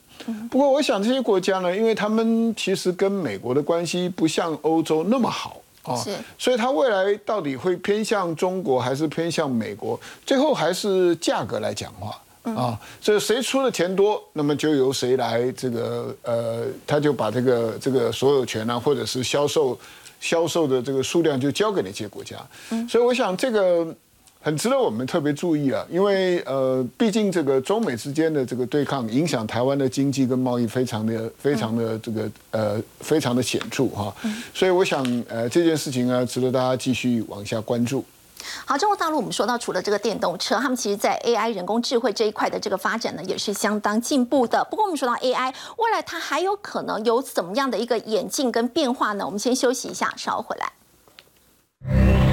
[0.51, 5.97] 不过，我想这些国家呢，因为他们其实跟美国的关系不像欧洲那么好啊，
[6.37, 12.21] 所以它未来到底会偏向中国还是偏向美国，最后还是价格来讲话。
[12.57, 19.79] 啊，所以谁出的钱多，那么就由谁来这个呃，他就把这个这个所有权啊，或者是销售
[20.21, 22.37] 销售的这个数量就交给那些国家。
[22.71, 23.87] 嗯，所以我想这个
[24.41, 34.15] 很值得我们特别注意啊，因为呃，毕竟这个中美之间的这个对抗，影响台湾的经济跟贸易非常的非常的这个呃非常的显著哈。
[34.55, 38.05] 所以我想呃这件事情呢，值得大家继续往下关注。
[38.65, 44.65] 好，中国大陆我们说到，除了这个电动车，他们其实在 AI 人工智慧这一块的这个发展呢，也是相当进步的。
[44.71, 49.25] 不过我们说到 AI，未来它还有可能有怎么样的一个演进跟变化呢？
[49.25, 52.28] 我们先休息一下，稍后回来。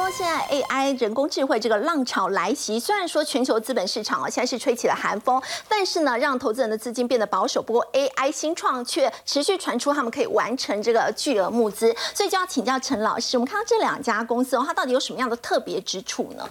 [0.00, 7.60] 说现在 AI 人工智慧这个浪潮来袭，虽然说全球资本市场啊现在是吹起了寒风，但是呢，让投资人的资金变得保守。
[7.60, 16.48] 不过 AI 新创却持续传出他们可以完成这个巨额募资，所以就要请教陈老师，我们看到这两家公司，它到底有什么样的特别之处呢？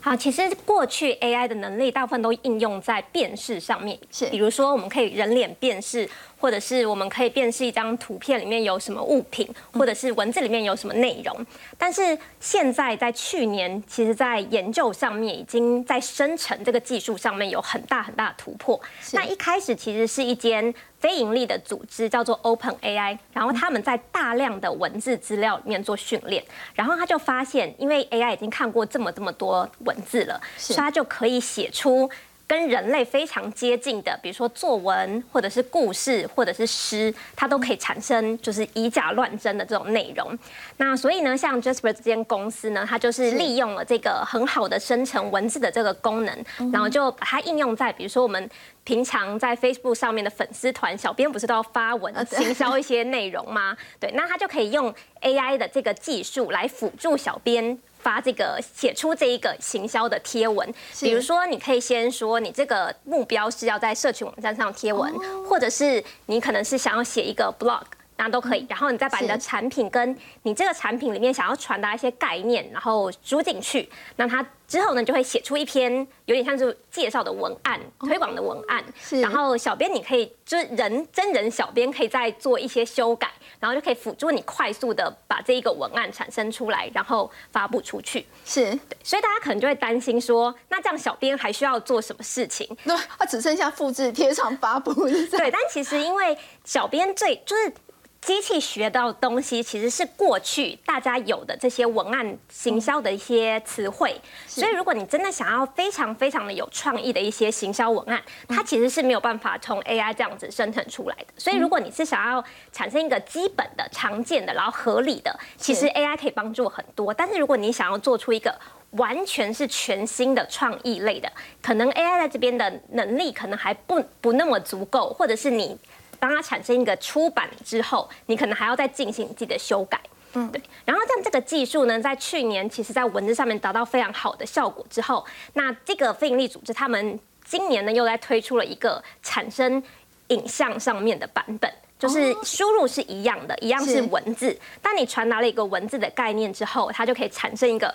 [0.00, 6.08] 好，其实过去 AI 的能力大部分都应用在辨识上面，是，比如说我们可以人脸辨识。
[6.40, 11.46] 或者是我们可以辨识一张图片里面有什么物品，或者是文字里面有什么内容。
[11.76, 18.80] 但是现在在去年，其实在研究上面已经在生成这个技术上面有很大很大的突破。
[19.12, 32.10] 那一开始其实是一间非盈利的组织，叫做 Open AI，然后他们在大量的文字资料里面做训练，然后他就发现，因为 AI 已经看过这么这么多文字了，所以他就可以写出。
[32.48, 40.36] 跟人类非常接近的，比如说作文或者是故事或者是诗，它都可以产生就是以假乱真的这种内容。
[40.78, 48.50] 那所以呢，像 Jasper 这间公司呢，它就是利用了这个很好的生成文字的这个功能，然后就把它应用在比如说我们
[48.82, 53.76] 平常在 Facebook 上面的粉丝团，小编不是都要发文行销一些内容吗？
[54.00, 57.78] 对，那它就可以用 AI 的这个技术来辅助小编。
[58.08, 60.66] 发这个写出这一个行销的贴文，
[60.98, 65.12] 比如说你可以先说你这个目标是要在社群网站上贴文，
[65.46, 67.84] 或者是你可能是想要写一个 blog。
[68.18, 75.90] 那都可以，然后你再把你的产品跟你这个产品里面想要传达一些概念，然后输进去，那它之后呢就会写出一篇
[76.26, 78.84] 有点像是介绍的文案、推广的文案。
[79.00, 88.26] 是然后小编你可以就是人真人小编可以再做一些修改，然后就可以辅助你快速的把这一个文案产生出来，然后发布出去。
[88.44, 92.68] 是，对所以大家可能就会担心说，那这样小编还需要做什么事情？
[92.82, 94.92] 那他只剩下复制贴上发布。
[95.08, 97.72] 对，但其实因为小编最就是。
[98.20, 111.26] 机器学到东西其实是过去大家有的这些文案行销的一些词汇，所以如果你真的想要非常非常的有创意的一些行销文案，它其实是没有办法从 AI 这样子生成出来的。
[111.36, 117.14] 所以如果你是想要产生一个基本的、常见的、然后合理的，其实 AI 可以帮助很多。
[117.14, 118.54] 但是如果你想要做出一个
[118.90, 121.30] 完全是全新的创意类的，
[121.62, 125.78] 可能 AI 在这边的能力可能还不不那么足够，或者是你。
[126.18, 130.00] 当它产生一个出版之后，你可能还要再进行自己的修改，
[130.34, 130.60] 嗯，对。
[130.84, 139.82] 然后像这个技术呢，在去年其实在文字上面达到非常好的效果之后，那这个非营利组织他们今年呢又在推出了一个产生
[140.28, 147.94] 影像上面的版本，就是输入是一样的，一样是文字，当你传达了一个文字的概念之后，它就可以产生一个。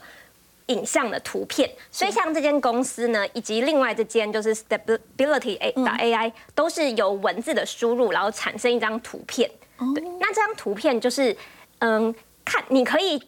[0.67, 9.49] 影像的图片，所以像这间公司呢，以及另外这间就是 Stability A 打 AI，都是由文字的输入，然后产生一张图片。
[9.93, 11.35] 对，那这张图片就是，
[11.79, 12.13] 嗯，
[12.45, 13.21] 看你可以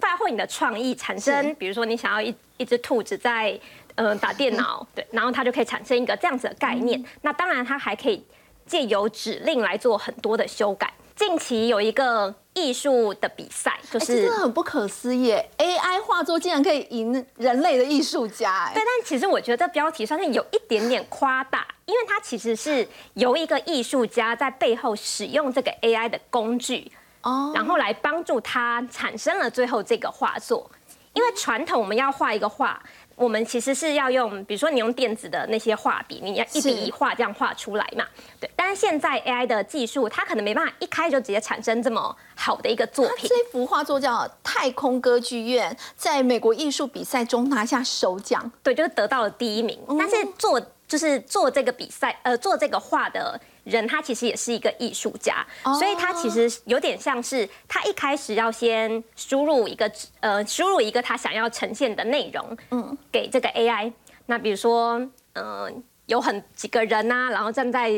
[0.00, 3.58] 发挥你的创意，产生，比如说你想要一一只兔子在，
[3.94, 7.04] 嗯，打电脑，对，然后它就可以产生一个这样子的概念。
[7.22, 8.24] 那当然，它还可以
[8.66, 10.92] 借由指令来做很多的修改。
[11.14, 12.34] 近期有一个。
[12.54, 18.70] 艺术的比赛就是真的很不可思议，AI 画作竟然可以赢人类的艺术家。
[18.72, 26.90] 对，但其实我觉得标题上是有一点点夸大，因为它其实是由一个艺术家在背后使用这个 AI 的工具，
[27.22, 30.70] 哦，然后来帮助他产生了最后这个画作。
[31.12, 32.82] 因为传统我们要画一个画。
[33.16, 38.04] 我们其实是要用，比如说你用电子的那些画笔，你要一笔一画这样画出来嘛？
[38.40, 38.50] 对。
[38.56, 43.28] 但是现在 AI 的技术，它可能没办法一开就直接产生这么好的一个作品。
[43.28, 49.78] 这幅画作叫《太空歌剧院》，在美国艺术比赛中拿下首奖，对，就是得到了第一名。
[49.98, 53.40] 但是做就是做这个比赛，呃，做这个画的。
[53.64, 55.44] 人他其实也是一个艺术家，
[55.78, 59.90] 所以他其实有点像是他一开始要先输入一个
[60.20, 63.92] 呃输入一个他想要呈现的内容，嗯，给这个 AI。
[64.26, 65.00] 那比如说，
[65.34, 67.90] 嗯，有很几个人呐，然后站在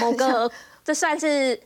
[0.00, 0.50] 某个
[0.84, 1.58] 这算是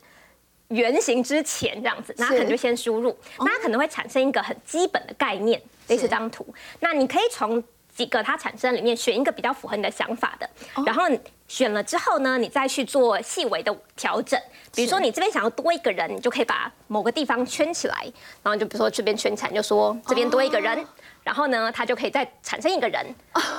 [0.69, 6.45] 原型之前这样子，那可能就先输入，那可能会产生一个很基本的概念，类似这张图。
[6.79, 7.63] 那你可以从
[7.95, 10.49] 几个它产生里面选一个比较符合你的想法的，
[10.85, 11.03] 然后。
[11.51, 14.39] 选了之后呢，你再去做细微的调整。
[14.73, 18.09] 比如说，你这边想要多一个人，你就可以把某个地方圈起来，
[18.41, 20.87] 然后就比如说这边圈起来，就说这边多一个人，
[21.25, 23.05] 然后呢，它就可以再产生一个人。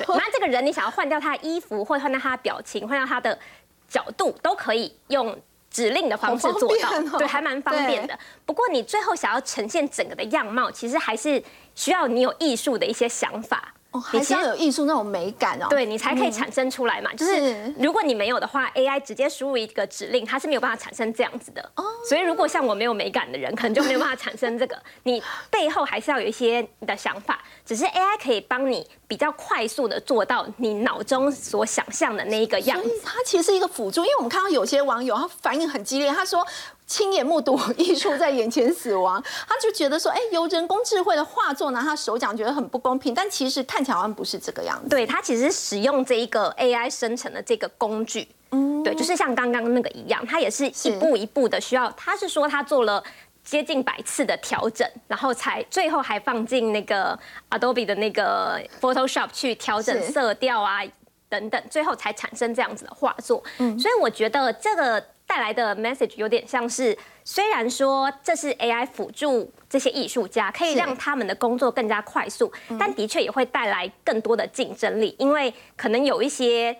[0.09, 3.39] 那这个人你想要换掉他的衣服，或者换掉他的表情，换掉他的
[3.87, 5.39] 角度，都可以用
[5.71, 7.19] 指令的方式做到。
[7.19, 8.19] 对，还蛮方便的。
[8.47, 13.75] 不过你最后想要呈现整个的样貌，其实还是需要你有艺术的一些想法。
[13.93, 17.13] 哦，还是要有艺术那种美感哦，对你才可以产生出来嘛。
[17.15, 21.63] 就是如果你没有的话，AI 直接输入一个指令，它是没有办法产生这样子的。
[21.77, 24.77] 哦，所以如果像我没有美感的人，可能就没有办法产生这个。
[25.05, 32.89] 你背后还是要有一些你的想法，只是 AI 可以帮你比较快速的做到你脑中所想象的那一个样子。
[33.05, 36.43] 它其实是一个辅助，因为我们看到有些网友他反应很激烈，他说。
[36.85, 43.15] 亲眼目睹艺术在眼前死亡，他就觉得说，哎，由人工智慧的画作拿他手奖，觉得很不公平。
[43.15, 44.91] 但其实看起来好像不是这个样子。
[44.91, 51.91] 对他其实使用这一个 AI 生成的这个工具，嗯，对，就是像刚刚那个一样，他也是一步一步的需要。
[51.93, 53.03] 他是说他做了
[53.43, 57.19] 接近百次的调整，然后才最后还放进那个
[57.51, 60.81] Adobe 的那个 Photoshop 去调整色调啊
[61.29, 63.43] 等等，最后才产生这样子的画作。
[63.59, 65.05] 嗯，所以我觉得这个。
[65.25, 76.77] 带来的 message 有点像是，虽然说这是 AI 辅助这些艺术家，可以让他们的工作更加快速，但的确也会带来更多的竞争力，因为可能有一些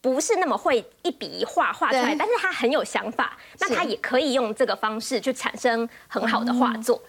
[0.00, 7.02] 不是那么会一笔一画画出来，但是他很有想法，那他也可以用这个方式去产生很好的画作。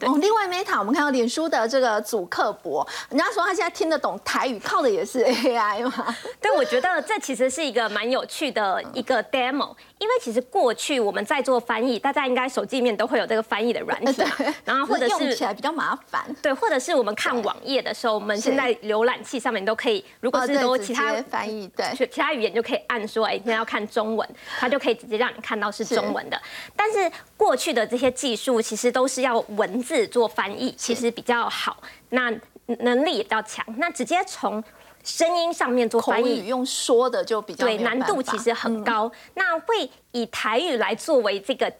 [0.00, 6.16] 哦，另外 Meta 我们看到脸书的这个祖克伯，人家说他现在听得懂台语，靠的也是 AI 嘛？
[6.40, 9.74] 对，我觉得这其实是一个蛮有趣的一个 demo。
[9.98, 14.24] 因为其实过去我们在做翻译，大家应该手机里面都会有这个翻译的软件，
[14.64, 16.24] 然后或者是用起来比较麻烦。
[16.40, 24.28] 对，或者是我们看网页的时候，我们现在浏览器上面都可以，如果是说其他翻译，对，其他语言就可以按说，哎，今天要看中文，
[24.60, 26.40] 它就可以直接让你看到是中文的。
[26.76, 31.78] 但是过去的这些技术其实都是要文字做翻译，其实比较好，
[32.10, 32.30] 那
[32.66, 33.64] 能力也比较强。
[33.78, 34.62] 那直接从
[35.02, 39.10] 声音上面做翻译，用说的就比较对，难度其实很高。
[39.34, 41.72] 那会以台语来作为这个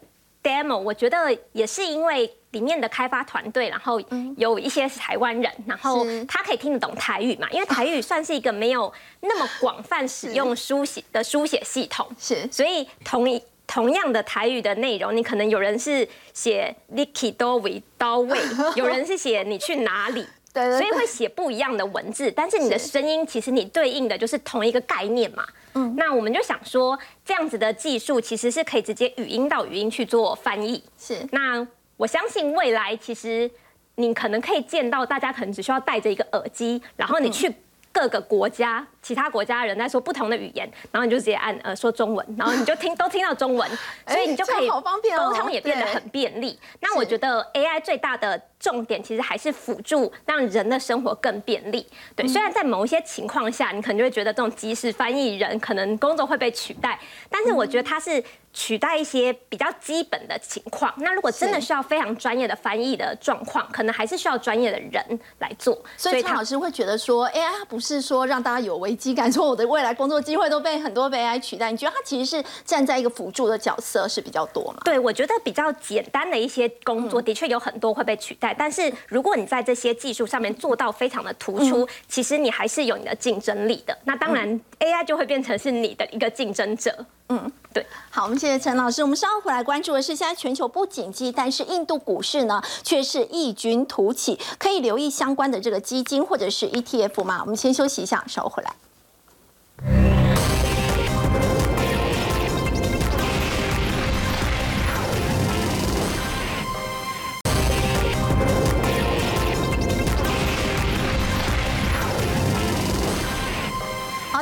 [0.43, 4.01] demo，我觉得也是因为里面的开发团队，然后
[4.39, 8.91] 有一些是台湾人，然后他可以听得懂台语嘛，因为台语算是一个没有
[9.21, 18.37] 那么广泛使用书写的书写系统，是，所以同一同样的台语的内容，你可能有人是写 Licky 到位到位，
[18.75, 20.27] 有人是写你去哪里。
[20.51, 25.47] 对所以会写不一样的文字，但是你的声音其实你对应的就是同一个概念嘛。
[25.75, 30.83] 嗯，那我们就想说，这样子的技术其实是可以直接语音到语音去做翻译。
[30.99, 31.65] 是，那
[31.99, 33.49] 我相信未来其实
[33.97, 37.55] 你可能可以见到，大家可能只需要戴着一个耳机，然后你去
[37.99, 38.87] 各个国家。
[39.01, 43.67] 其他国家的人在说不同的语言，然后你就直接按呃说中文，然后你就听都听到中文，
[44.07, 46.59] 所以你就可以沟通也变得很便利。
[46.81, 51.87] 那我觉得 AI 最大的重点其实还是辅助让人的生活更便利。
[52.15, 58.23] 对，虽然在某一些情况下，你可能就会觉得这种即时翻译人可能工作会被取代，但是我觉得它是
[58.59, 60.93] 取代一些比较基本的情况。
[60.99, 65.81] 那如果真的需要非常专业的翻译的状况，可能还是需要专业的人来做。
[65.97, 68.99] 所以，蔡老师会觉得说，AI 不是说让大家有危。
[68.99, 74.81] 机感说我的未来工作机会都被很多被 AI 取代，你觉得它其实是站在一个辅助的角色是比较多吗？
[74.85, 83.97] 对，我觉得比较简单的一些工作的确有很多会被取代，但是如果你在这些技术上面做到非常的突出，其实你还是有你的竞争力的。
[84.03, 87.07] 那当然 AI 就会变成是你的一个竞争者。
[87.29, 87.87] 嗯，对。
[88.11, 89.03] 好，我们谢谢陈老师。
[89.03, 97.41] 我们稍后回来关注的是，现在全球不景气，但是印度股市呢却是异军突起，可以留意相关的这个基金或者是 ETF 吗？
[97.43, 100.18] 我们先休息一下，稍后回来。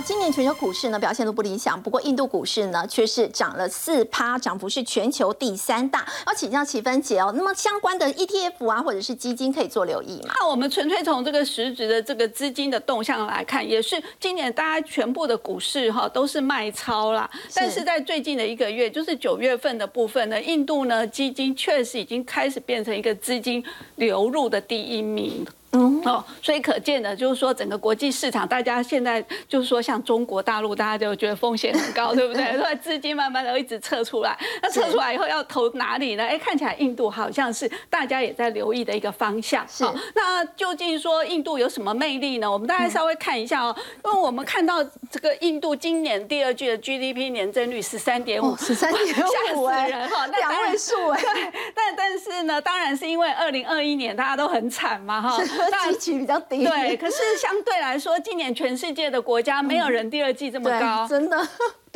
[0.07, 6.07] 今年全球股市呢表现都不理想，不过印度股市呢却是涨了四趴，涨幅是全球第三大。
[6.29, 10.33] 要请教齐芬姐哦，那么相关的 ETF 啊或者是基金可以做留意吗？
[10.39, 17.29] 那我们纯粹从这个实质的这个资金的动向来看，也是今年大家全部的股市哈都是卖超啦。
[17.53, 23.61] 但是在最近的一个月，就是九月份的部分呢，印度呢基金确实已经开始变成一个资金
[23.97, 25.45] 流入的第一名。
[26.05, 32.57] 哦，所以可见的，就是说整个国际市场，大家现在就是说，像中国大陆，大家就觉得风险很高， 对不对？
[32.59, 36.25] 所以资金慢慢的一直撤出来，那撤出来以后要投哪里呢？
[36.25, 39.67] 哎，看起来印度好像是大家也在留意的一个方向。
[39.69, 42.51] 是，那究竟说印度有什么魅力呢？
[42.51, 51.21] 我们大家稍微看一下哦，因为我们看到这个印度今年第二季的 GDP 年增率十三点五，十三点五，吓死人哈，两位数哎。
[51.21, 55.37] 对，但但是呢，当然是因为二零二一年大家都很惨嘛哈。
[55.71, 61.37] 基期比较低，对，可是相对来说，今年全世界的国家没有人第二季这么高，真的。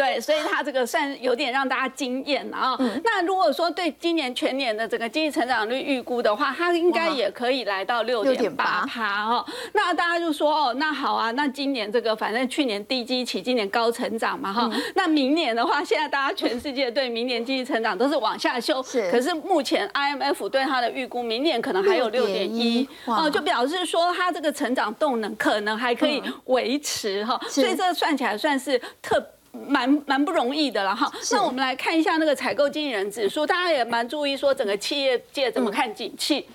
[0.01, 2.74] 对，所以它这个算有点让大家惊艳啊。
[3.05, 9.44] 那如果说对今年全年的整个经济成长率预估的话，它应该也可以来到六点八趴哦。
[9.74, 14.70] 那大家就说哦，那好啊，那今年这个反正去年低基期，今年高成长嘛哈。
[14.94, 27.38] 那明年的话，现在大家全世界对明年经济成长都是往下修，可是目前 IMF 对它的预估，明年可能还有六点一哦，就表示说它这个成长动能可能还可以维持哈。
[27.51, 29.22] 所以这算起来算是特。
[29.53, 36.46] 蛮蛮不容易的了哈，那我们来看一下那个采购经理人指数，大家也蛮注意说整个企业界怎么看景气。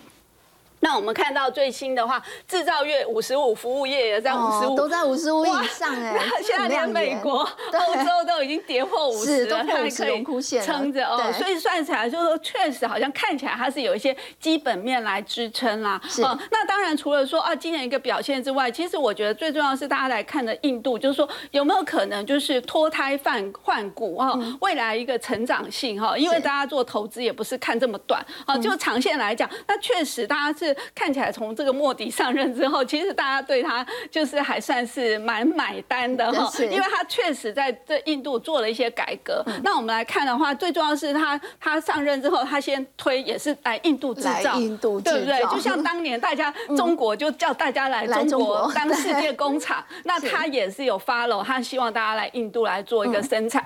[0.86, 6.16] 那我们看到最新的话，制造业五十五，服务业也在五十五，都在五十五以上哎。
[6.44, 7.40] 现在连美国、
[7.74, 11.34] 欧洲都已经跌破五十了，它还可以撑着哦。
[11.34, 16.00] 所以算起来，就是说确实好像看起来它是有一些基本面来支撑啦。
[16.22, 24.38] 哦，那当然除了说啊今年一个表现之外，其实我觉得最重要是大家来看的印度，就是说有没有可能就是脱胎换换骨啊？
[24.62, 30.75] 未来一个成长性哈，因为大家做投资也不是看这么短啊，就长线来讲，那确实大家是。
[30.94, 39.44] 看起来从这个莫迪上任之后，其实大家对他就是还算是蛮买单的哈，因为他确实在这印度做了一些改革。
[39.64, 45.42] 那我们来看的话，最重要是他他上任之后，他先推也是来印度制造，印度对不对？
[45.52, 48.72] 就像当年大家中国就叫大家来中国。
[48.74, 53.66] 当世界工厂，那他也是有 follow，他希望大家来印度来做一个生产。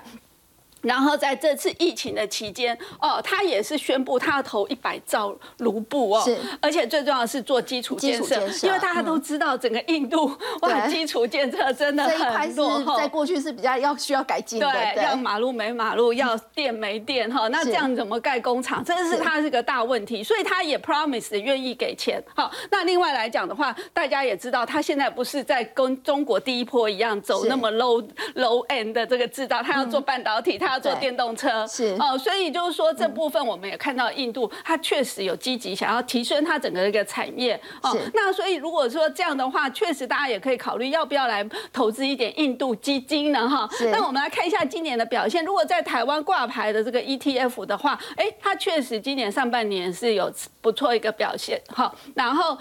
[0.82, 6.24] 然后在这次疫情的期间，哦，他也是宣布他要投一百兆卢布哦，
[6.62, 18.82] 而且最重要的是做基础建设，因为大家都知道整个印度哇，基础建设真的很落后，在过去是比较要需要改进的，对，要马路没马路，要电没电哈，那这样怎么盖工厂？
[18.86, 22.24] 这是他是个大问题，所以他也 promise 愿意给钱。
[22.36, 28.02] 好，那另外来讲的话，大家也知道，他现在不是在跟中国第一波一样走那么 low
[28.36, 30.69] low end 的这个制造，他要做半导体，他。
[30.70, 37.96] 要做电动车是哦，所以就是说这部分我们也看到印度，它确实有积极想要提升它整个一个产业哦。
[38.14, 43.48] 那所以如果说这样的话，确实大家也可以考虑要不要来投资一点印度基金呢？
[43.50, 45.44] 哈，那我们来看一下今年的表现。
[45.44, 51.94] 如果在台湾挂牌的这个 ETF 的话，哎，它确实今年上半年是有不错一个表现哈。
[52.14, 52.58] 然后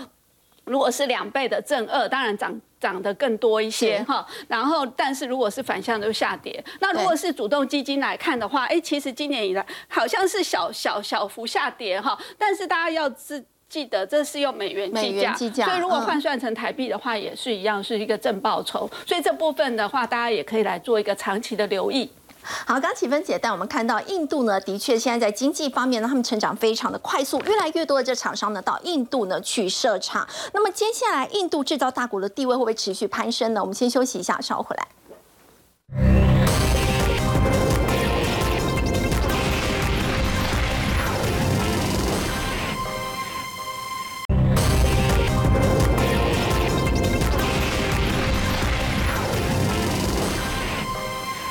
[0.64, 2.60] 如果是两倍的正二，当然涨。
[2.80, 6.64] 涨得更多一些哈，然后但是如果是反向就下跌。
[6.80, 18.88] 那如果是主动基金来看的话，哎，其实今年以来好像是小小小幅下跌哈，但是大家要记记得这是用美元计价，所以如果换算成台币的话，也是一样是一个正报酬。
[19.06, 22.08] 所以这部分的话，大家也可以来做一个长期的留意。
[22.42, 30.26] 好，刚启芬姐带我们看到印度呢，的确现在在经济方面呢，他们成长非常的快速，越来越多的这厂商呢到印度呢去设厂。
[30.52, 33.60] 那么接下来，印度制造大国的地位会不会持续攀升呢？
[33.60, 36.27] 我们先休息一下，稍后回来。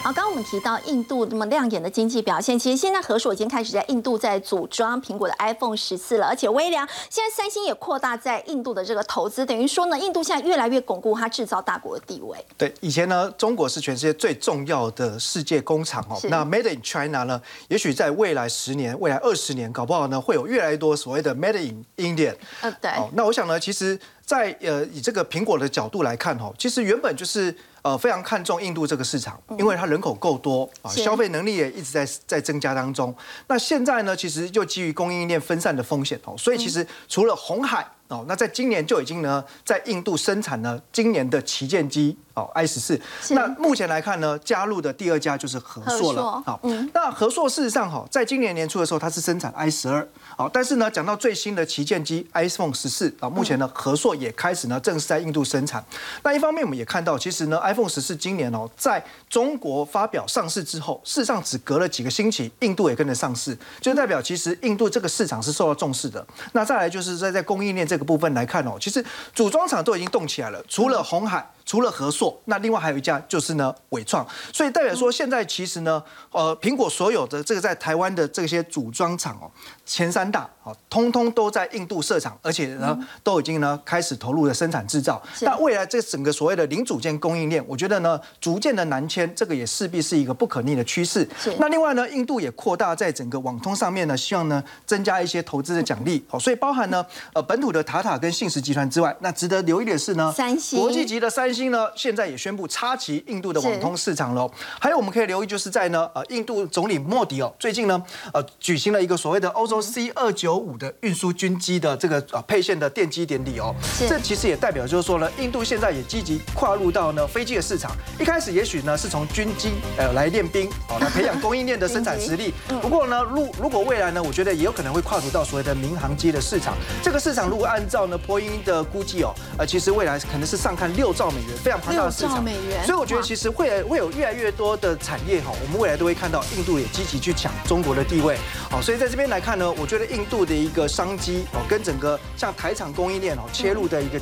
[0.08, 12.38] 好，刚刚我们提到印度那么亮眼的经济表现，其实现在和硕已经开始在印度在组装苹果的 iPhone 十四了，而且微良现在三星也扩大在印度的这个投资，等于说呢，印度现在越来越巩固它制造大国的地位。
[12.58, 22.34] 对，以前呢，中国是全世界最重要的世界工厂哦，那 Made in China 呢，也许在未来十年、未来二十年，搞不好呢，会有越来越多所谓的 Made in India。
[22.62, 22.92] 嗯，对。
[22.92, 27.54] 哦，那我想呢，其实，在呃以这个苹果的角度来看哦，其实原本就是。
[27.88, 33.16] 呃，非常看重印度这个市场，因为它人口够多啊，消费能力也一直在在增加当中。
[33.48, 43.00] 那现在呢，其实就基于供应链分散的风险哦，所以其实除了红海哦，那在今年就已经呢在印度生产了今年的旗舰机哦，i 十四。
[43.30, 46.44] 那目前来看呢，加入的第二家就是和硕了。
[46.46, 46.60] 好，
[46.94, 50.06] 那和硕事实上哈，在今年年初的时候，它是生产 i 十二。
[50.38, 55.84] 好，但是呢，讲到最新的旗舰机 iPhone 十四啊，目前呢，和硕也开始呢，正式在印度生产。
[56.22, 66.24] 那一方面，我们也看到，其实呢，iPhone 十四今年哦，在中国发表上市之后，事实上只隔了几个星期，印度也跟着上市，就代表其实印度这个市场是受到重视的。
[66.52, 71.50] 那再来就是在在供应链这个部分来看哦，其实组装厂都已经动起来了，除了红海。
[71.68, 76.02] 除了和硕，那另外还有一家就是呢伟创，所以代表说现在其实呢，
[76.32, 79.52] 呃，苹果所有的这个在台湾的这些组装厂哦，
[79.86, 85.22] 前三大哦，通通都在印度设厂，而且呢都已经呢开始投入了生产制造。
[85.42, 91.28] 那未来这整个所谓的零组件供应链，我觉得呢逐渐的南迁，这个也势必是一个不可逆的趋势。
[91.60, 96.26] 那另外呢，印度也扩大在整个网通上面呢，希望呢增加一些投资的奖励。
[96.30, 100.34] 哦，所以包含呢呃本土的塔塔跟信实集团之外，那值得留意的是呢，
[100.72, 101.57] 国际级的三。
[101.58, 104.50] 新呢，现在也宣布插旗印度的网通市场喽。
[104.80, 108.02] 还有我们可以留意，就是在呢，呃，印度总理莫迪哦，最近呢，
[108.32, 113.74] 呃，举行了一个所谓的欧洲 C 二九五的运输军机的这个呃配线的奠基典礼哦。
[114.08, 117.92] 这其实也代表就是说呢，印度现在也积极跨入到呢飞机的市场。
[118.20, 122.54] 一开始也许呢是从军机呃来练兵，哦，来 培养供应链的生产实力。
[122.82, 126.76] 不过呢，如如果未来呢，我觉得也有可能会跨入到所谓的民航机的市场。
[127.02, 131.47] 这个市场如果按照呢波音的估计哦，呃，其实未来可能是上看六兆美。
[131.48, 132.44] 元，非常庞大的市场。
[132.44, 132.86] 美元。
[132.86, 138.38] 所以我觉得其实会会有越来越多的产业哈，我们未来都会看到印度也积极去抢中国的地位。
[138.70, 144.16] 好，所以在这边来看呢，我觉得印度的一个商机哦，跟整个像台厂供应链哦切入的一个。